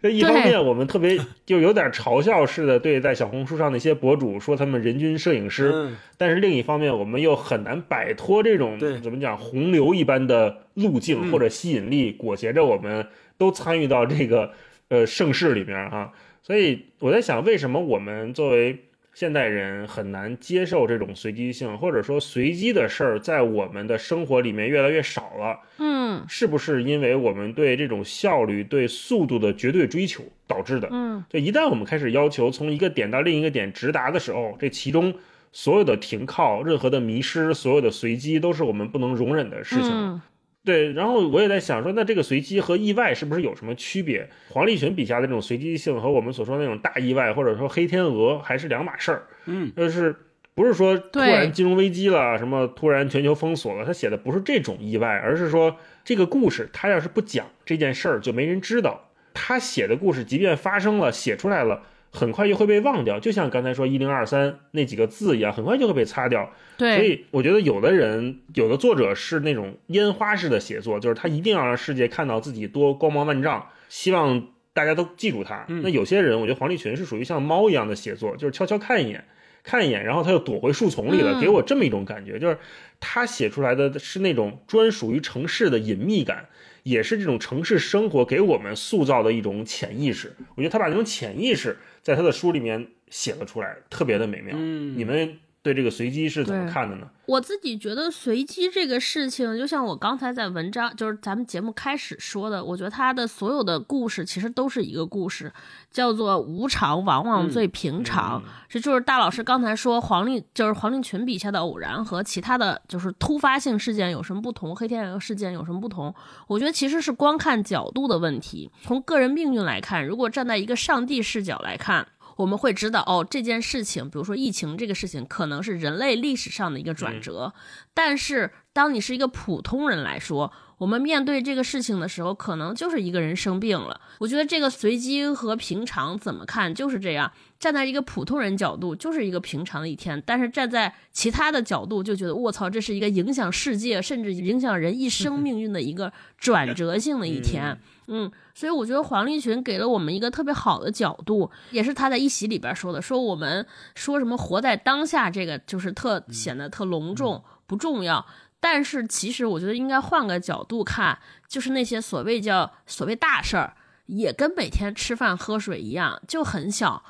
[0.00, 13.06] 这 一方面，我们特别就有点嘲笑似的对在小红书上那些博主说他们人均摄影师，但是另一方面，我们又很难摆脱这种怎么讲洪流一般的路径或者吸引力裹挟着我们
[13.36, 14.50] 都参与到这个
[14.88, 16.12] 呃盛世里面啊。
[16.42, 25.60] 所以我在想，为什么我们作为现代人很难接受这种随机性，或者说随机的事儿在我们的生活里面越来越少了。
[25.78, 30.88] 嗯，是不是因为我们对这种效率、对速度的绝对追求导致的？
[30.90, 35.14] 嗯，就一旦我们开始要求从一个点到另一个点直达的时候，这其中
[35.52, 40.20] 所有的停靠、任何的迷失、所有的随机，都是我们不能容忍的事情。
[40.64, 44.28] 对，然后我也在想说，那这个随机和意外是不是有什么区别？
[44.48, 49.26] 黄立群笔下的这种随机性和我们所说的那种大意外，或者说黑天鹅，还是两码事儿。
[49.46, 50.14] 嗯，就是
[50.54, 59.08] 不是说突然金融危机了，什么突然全球封锁了，他写的不是这种意外，而是说这个故事他要是不讲这件事儿，就没人知道。
[59.34, 61.82] 他写的故事，即便发生了，写出来了。
[62.14, 66.52] 很快就会被忘掉，就像刚才说一零二三那几个字一样，很快就会被擦掉。
[66.76, 75.64] 对，所以我觉得有的人，有的作者是那种烟花式的写作，就是他一定要让世界看到自己多光芒万丈，希望大家都记住他。
[75.68, 79.24] 那有些人，我觉得黄立群是属于像猫一样的写作，就是悄悄看一眼，
[79.64, 82.58] 看一眼，然后他又躲回树丛里了，给我这么一种感觉，就是
[83.00, 86.46] 他写出来的是那种专属于城市的隐秘感。
[86.82, 94.56] 也是这种城市生活给我们塑造的一种潜意识，我觉得他把这种潜意识在他的书里面写了出来，特别的美妙。
[94.58, 95.38] 嗯，你们。
[95.62, 97.06] 对这个随机是怎么看的呢？
[97.26, 105.52] 我自己觉得随机这个事情，就像我刚才在文章，就是咱们节目开始说的，我觉得他的所有的故事其实都是一个故事，
[105.92, 108.42] 叫做无常往往最平常。
[108.68, 114.74] 这就是大老师刚才说黄立，就是黄立群笔下的偶然和其他的就是突发性事件有什么不同？
[114.74, 116.12] 黑天鹅事件有什么不同？
[116.48, 118.68] 我觉得其实是光看角度的问题。
[118.82, 122.08] 从个人命运来看，如果站在一个上帝视角来看。
[122.36, 127.52] 我们会知道，哦，这件事情，比如说疫情这个事情，可能是人类历史上的一个转折。
[127.94, 134.00] 但是，当你是一个普通人来说，我们面对这个事情的时候，可能就是一个人生病了。
[134.18, 137.30] 我觉得这个随机和平常怎么看就是这样。
[137.60, 147.78] 站在一个普通人角度，就是一个平常的一天；但是站在其他的角度，就觉得我操，这是一个影响世界，甚至影响人一生命运的一个转折性的一天。
[148.08, 153.64] 嗯，所以我觉得黄立群给了我们一个特别好的角度，也是他在一席里边说的，说我们
[153.94, 158.26] 说什么活在当下，这个就是特显得特隆重不重要。
[158.62, 163.74] 但是其实我觉得应该换个角度看，就是那些所谓叫所谓大事儿，
[164.06, 167.02] 也跟每天吃饭喝水一样，就很小。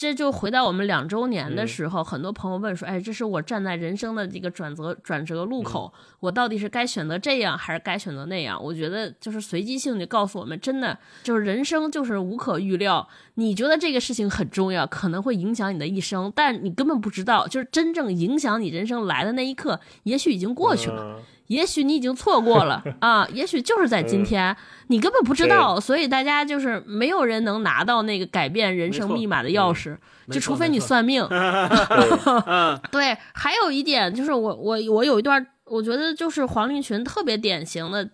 [0.00, 13.06] 这就回到我们两周年的时候，很多朋友问说：“哎，这是我站在人生的这个转折转折路口，我到底是该选择这样还是该选择那样？”我觉得就是随机性就告诉我们，真的就是人生就是无可预料。
[13.34, 21.20] 你觉得这个事情很重要，可能会影响你的一生，但你根本不知道，就是真正影响你人生来的那一刻，也许已经过去了。
[21.50, 29.96] 也许你已经错过了 啊，也许就是在今天，你根本不知道，所以大家就是没有人能拿到那个改变人生密码的钥匙，
[30.30, 31.26] 就除非你算命。
[32.92, 38.08] 对，还有一点就是我我我有一段，我觉得就是黄立群特别典型的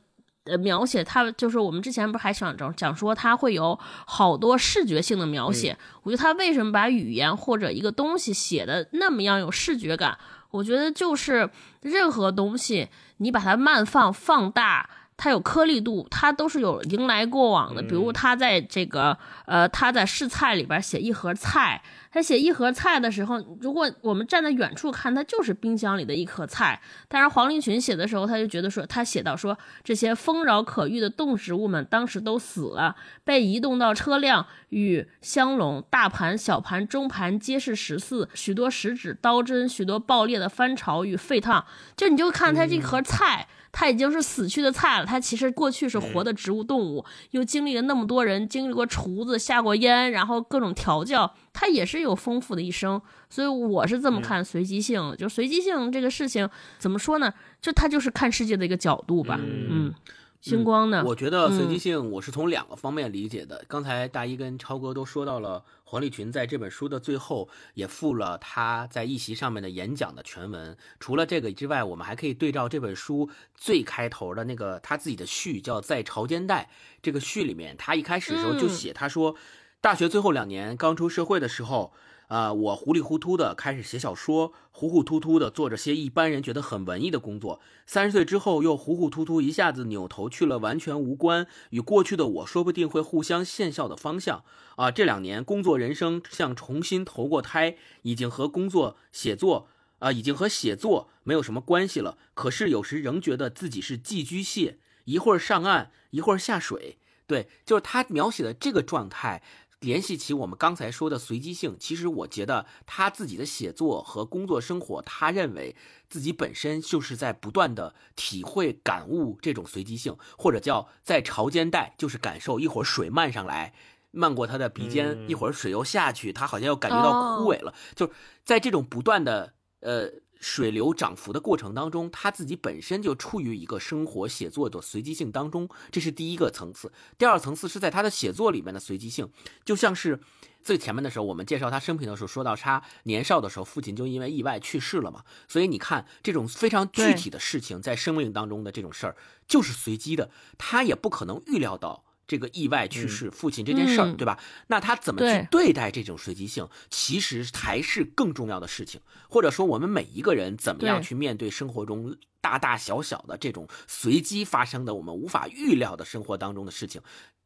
[0.45, 10.17] 呃描写，他就是我们之前不是还想着讲说他会有好多视觉性的描写，我觉得他为什么把语言或者一个东西写的那么样有视觉感？
[10.53, 11.51] 我觉得就是
[11.83, 12.89] 任何东西。
[13.19, 17.83] 你把它慢放、放大，它有颗粒度，它都是有迎来过往的。
[17.83, 26.81] 比如他在这个呃，他在试菜里边写一盒菜，他写一盒菜的时候，如果我们站在远处看，它就是冰箱里的一盒菜。
[27.09, 32.95] 但是黄立群写的时候，他就觉得说，他写到说这些丰饶可遇的动植物们当时都死了，
[33.25, 41.65] 被移动到车辆与香笼、大盘、小盘、中盘皆是十四，许多食指、刀针，许多爆裂的翻炒与沸烫。
[41.97, 43.49] 就你就看它这盒菜。
[43.79, 45.05] 它已经是死去的菜了。
[45.05, 52.99] 它其实过去是活的植物动物，又经历了那么多人，经历过厨子下过烟，然后各种调教，它也是有丰富的一生。
[53.29, 56.49] 所以我是这么看随机性，就随机性这个事情
[56.79, 57.31] 怎么说呢？
[57.61, 59.39] 就它就是看世界的一个角度吧。
[59.39, 59.93] 嗯。
[60.39, 61.03] 星光呢？
[61.05, 63.65] 我觉得随机性，我是从两个方面理解的。
[63.67, 70.77] 刚才大一跟超哥都说到了，黄立群在这本书的最后也附了他在一席上面的演讲的全文。
[70.99, 76.69] 除了这个之外，我们还可以对照这本书最开头的那个他自己的序，叫《在朝间带》。
[77.01, 79.37] 这个序里面，他一开始的时候就写，他说，
[79.81, 81.95] 大学最后两年刚出社会的时候。
[82.29, 87.61] 啊，我糊里糊涂的开始写小说，糊糊涂涂的做着些一般人觉得很文艺的工作。
[87.87, 94.43] 三十岁之后，又糊糊涂涂一下子扭头去了完全无关与过去的我说不定会互相现效的方向。
[94.75, 99.69] 啊，这两年工作人生像重新投过胎，已经和工作写作
[100.01, 102.19] 啊，已经和写作没有什么关系了。
[102.35, 106.99] 可是有时仍觉得自己是寄居蟹，一会儿上岸，一会儿下水。
[107.29, 109.43] 对，就是他描写的这个状态。
[109.81, 115.77] 联系起我们刚才说的随机性，其实我觉得他自己的写作和工作生活，他认为
[116.09, 123.75] 自己本身就是在不断的体会感悟这种随机性，或者叫在潮间带，就是感受一会儿水漫上来，
[124.11, 128.13] 漫过他的鼻尖，一会儿水又下去，他好像又感觉到枯萎了，就是
[128.45, 130.11] 在这种不断的呃。
[130.47, 136.93] 水流涨幅的过程当中，他自己本身就处于一个生活写作的随机性当中，这是第一个层次。
[137.19, 139.29] 第二层次是在他的写作里面的随机性，
[139.65, 140.21] 就像是
[140.63, 145.25] 最前面的时候，我们介绍他生平的时候，说到他年少的时候，父亲就因为意外去世了嘛。
[145.49, 149.17] 所以你看，这种非常具体的事情，在生命当中的这种事儿，
[149.49, 152.05] 就是随机的，他也不可能预料到。
[152.27, 154.39] 这个意外去世父亲这件事儿，对吧？
[154.67, 159.01] 那他怎么去对待这种随机性，其实才是更重要的事情。
[159.29, 167.01] 或者说，我们每一个人怎么样去面对生活中大大小小的这种随机发生的、我们无法预料的生活当中的事情，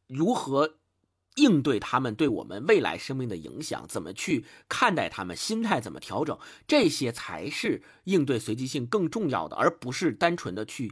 [0.07, 0.77] 如何
[1.35, 3.85] 应对他们对我们未来生命的影响？
[3.87, 5.37] 怎么去看待他们？
[5.37, 6.35] 心态怎么调整？
[6.65, 10.91] 这些才是应对随机性更重要的，而不是单纯的去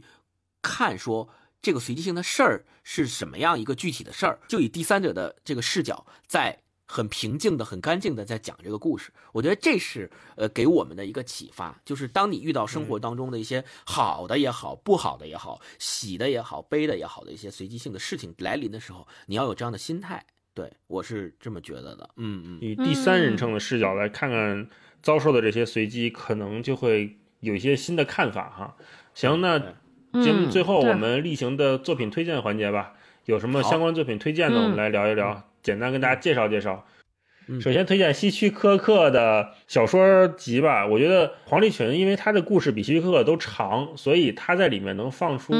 [0.62, 1.28] 看说。
[1.62, 4.38] 这个随机性的事儿是什么样一个具体的事儿？
[4.48, 9.12] 就以第三者的这个视角，在很平静的、很干净的在讲这个故事。
[9.32, 20.24] 我觉得这是呃给我们的一个启发，就是当你遇到生活当中的一些好的也好、不好的也好、喜的也好、悲的也好的一些随机性的事情来临的时候，你要有这样的心态。
[20.52, 22.10] 对我是这么觉得的。
[22.16, 24.68] 嗯嗯，以第三人称的视角来看看
[25.00, 28.76] 遭受的这些随机，可能就会有一些新的看法哈。
[29.14, 29.74] 行，那。
[30.12, 32.94] 节目最后，我们例行的作品推荐环节吧，
[33.26, 36.84] 有什么相关作品推荐的，我们来聊一聊，简单跟大家介绍介绍。
[37.60, 45.52] 首先推荐希区柯克的小说集吧，我觉得黄立群，因为他的故事比希区柯克都长，所以他在里面能放出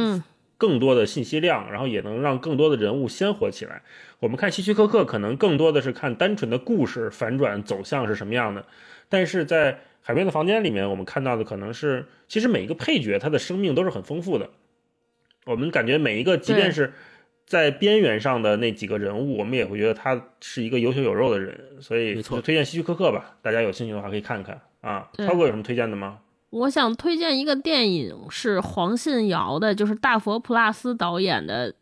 [0.56, 3.82] 更多的信息量，然后也能让更多的人物鲜活起来。
[4.20, 8.64] 我们看希区柯克，可能更多的是看单纯的故事反转走向是什么样的，
[9.08, 14.50] 但是在海边的房间里面，我们看到的可能是，其实每一个配角他的生命都是很丰富的。
[15.46, 16.92] 我们感觉每一个，即便是
[17.46, 21.58] 在边缘上的那几个人物，我们也会觉得他是一个有血有肉的人。
[21.80, 25.08] 所以，就推荐希区柯克吧，大家有兴趣的话可以看看啊。
[25.18, 26.18] 超哥有什么推荐的吗？
[26.50, 31.74] 我想推荐一个电影，是黄信尧的，就是大佛普拉斯导演的。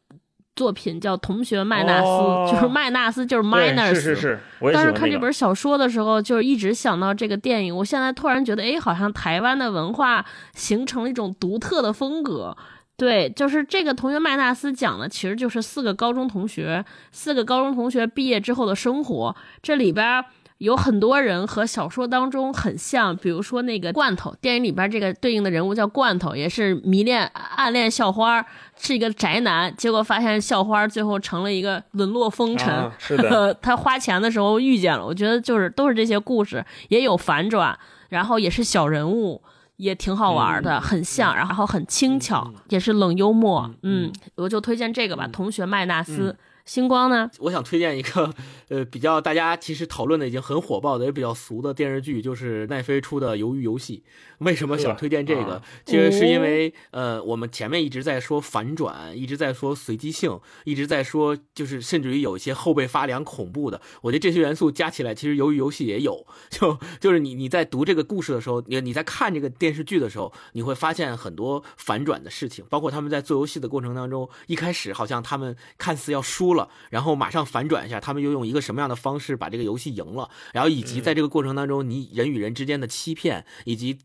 [0.59, 2.09] 作品叫《同学麦纳斯》，
[2.51, 3.95] 就是麦纳斯，就是 minus。
[3.95, 4.39] 是是是。
[4.73, 7.77] 当时看这本小说的时候，就是一直想到这个电影。
[7.77, 12.57] 我现在突然觉得，哎，好像台湾的文化形成了一种独特的风格。
[12.97, 19.37] 对，就是这个《同学麦纳斯》讲的，其实就是四个高中同学，四个高中同学毕业之后的生活。
[19.63, 20.25] 这里边。
[20.59, 27.25] 有很多人和小说当中很像，比如说那个罐头，电影里边这个对应的人物叫罐头，也是迷恋
[27.57, 28.45] 暗恋校花，
[28.77, 32.91] 是一个宅男，结果发现校花最后成了一个沦落风尘。
[32.99, 37.79] 是的，他花钱的时候遇见了，我觉得就是都是这些故事，也有反转，
[38.09, 39.41] 然后也是小人物，
[39.77, 43.71] 也挺好玩的，很像，然后很轻巧，也是冷幽默。
[43.85, 46.33] 嗯，我就推荐这个吧，《同学麦纳斯》。
[46.69, 47.31] 星光呢？
[47.39, 48.31] 我想推荐一个，
[48.69, 54.05] 呃，比较大家其实讨论的已经很火爆的，也比较俗的电视剧，就是奈飞出的《鱿鱼游戏》。
[54.45, 55.63] 为什么想推荐这个？
[55.87, 63.81] 其实是因为，呃，我们前面一直在说反转，一直在说随机性，一直在说，就是甚至于有一些后背发凉、恐怖的。
[64.03, 66.27] 我觉得这些元素加起来，其实《鱿鱼游戏》也有。
[66.51, 76.58] 就就是你你在读这个故事的时候，你你在看这个电视剧的时候，你会发现很多反转的事情，包括他们在做游戏的过程当中，一开始好像他们看似要输了，
[76.91, 83.99] 然后马上反转一下，他们又用一个什么样的方式把这个游戏赢了，然后以及在这个过程当中，你人与人之间的欺骗，以及。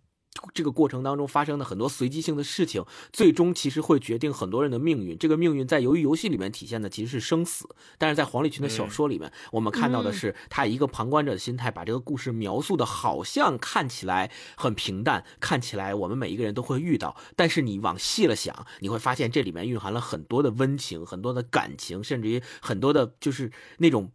[0.54, 5.18] 这个过程当中发生的很多随机性的事情，最终其实会决定很多人的命运。
[5.18, 17.16] 这个命运在由于游戏里面体现的其实是生死，但是在黄立群的小说里面，我们看到的是他以一个旁观者的心态，把这个故事描述的好像看起来很平淡，看起来我们每一个人都会遇到。
[17.36, 24.12] 但是你往细了想，你会发现这里面蕴含了很多的温情，很多的感情，甚至于很多的就是那种。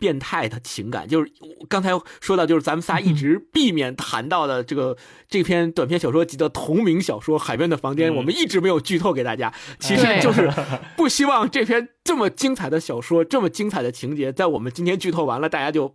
[0.00, 1.30] 变态的情感，就是
[1.68, 1.90] 刚才
[2.20, 4.96] 说到，就是咱们仨一直避免谈到的这个
[5.28, 10.50] 这篇短篇小说集的同名小说《海边的房间》，我们一直没有剧透给大家，其实就是
[10.96, 15.94] 不希望这篇这么精彩的小说、这么精彩的情节，在我们今天剧透完了，大家就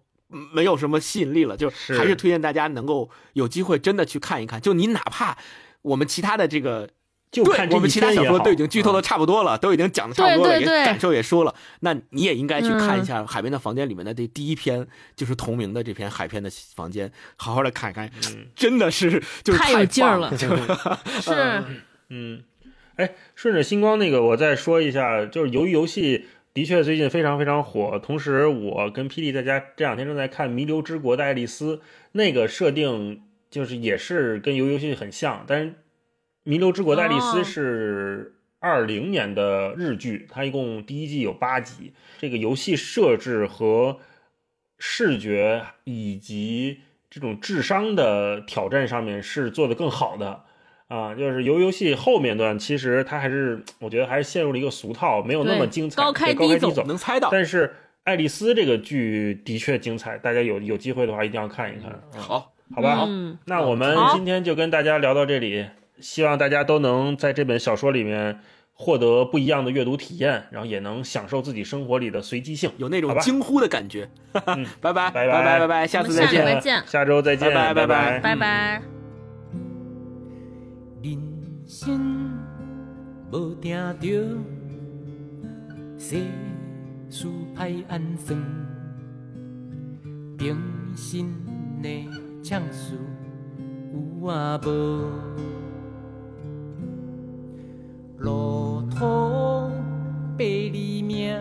[0.54, 1.58] 没有什么吸引力了。
[1.58, 4.62] 就还是推荐大家能够有机会真的去看一看。
[4.62, 5.36] 就你哪怕
[5.82, 6.88] 我们其他的这个。
[7.44, 18.10] 对我们其他小说都已经剧透的差不多了，都已经讲的差不多了，也感受也说了，那你也应该去看一下《海边的房间》里面的这第一篇，就是同名的这篇《海边的房间》，好好的看一看，
[18.56, 21.64] 真的是就是太有劲儿了， 是，
[22.10, 22.44] 嗯，
[22.96, 31.78] 哎，顺着星光那个，我再说一下，就是由于游戏的确最近非常非常火，同时我跟霹雳在家这两天正在看《弥留之国的爱丽丝》，
[32.12, 35.70] 那个设定就是也是跟鱿鱼游戏很像，但是。
[36.46, 41.92] 《弥留之国的爱丽丝》是二零年的日剧，它一共第一季有八集。
[42.20, 43.98] 这个游戏设置和
[44.78, 50.44] 视觉以及这种智商的挑战上面是做的更好的
[50.88, 51.16] 啊。
[51.16, 56.00] 就是游游戏后面段，其实它还是我觉得还是陷入了一个俗套，没有那么精彩。
[56.00, 57.30] 高开低走，能猜到。
[57.32, 57.74] 但是
[58.04, 62.00] 爱丽丝这个剧的确精彩，大家有有机会的话一定要看一看。
[62.22, 63.08] 好，好吧，
[63.46, 65.66] 那我们今天就跟大家聊到这里。
[66.06, 68.40] 希望大家都能在这本小说里面
[68.74, 74.08] 获得不一样的阅读体验，然后也能享受自己生活里的随机性，有那种惊呼的感觉。
[74.32, 78.82] 拜拜拜拜拜拜，下次再见，下周再见，拜拜拜拜拜拜。
[81.02, 81.20] 人
[81.66, 82.32] 生
[83.32, 84.38] 无定着，
[85.98, 86.18] 世
[87.10, 87.28] 事
[87.58, 88.40] 歹安算，
[90.38, 90.56] 平
[90.96, 91.36] 心
[91.82, 92.08] 的
[92.44, 92.94] 唱事
[93.92, 95.55] 有啊无？
[98.18, 99.70] 路途
[100.38, 101.38] 百里命，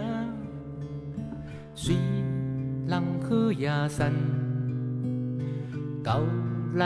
[1.74, 1.94] 随
[2.86, 4.12] 人好也散，
[6.02, 6.20] 到
[6.74, 6.82] 力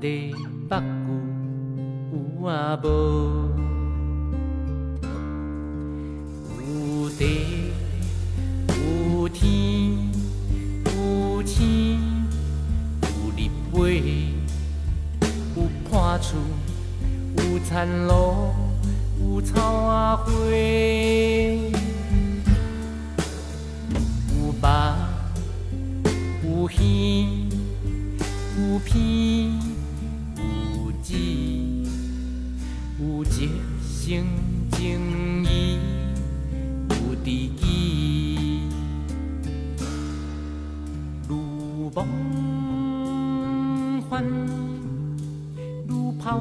[0.00, 0.34] 的
[0.68, 1.12] 北固
[2.12, 2.86] 有啊无？
[6.60, 7.72] 有地
[8.68, 9.96] 有天
[10.84, 11.98] 有星
[13.02, 13.38] 有日
[13.74, 14.02] 月，
[15.56, 16.36] 有破厝
[17.36, 18.63] 有田路。
[19.24, 20.28] 有草啊花，
[24.38, 24.64] 有肉
[26.42, 27.48] 有鱼
[28.56, 28.94] 有片
[30.36, 30.42] 有
[31.02, 31.14] 籽，
[33.00, 33.26] 有一
[33.82, 34.26] 生
[34.72, 34.78] 情
[35.44, 35.48] 义
[36.90, 36.94] 有
[37.24, 38.60] 知己，
[41.26, 42.06] 如梦
[44.02, 44.22] 幻
[45.88, 46.40] 如泡。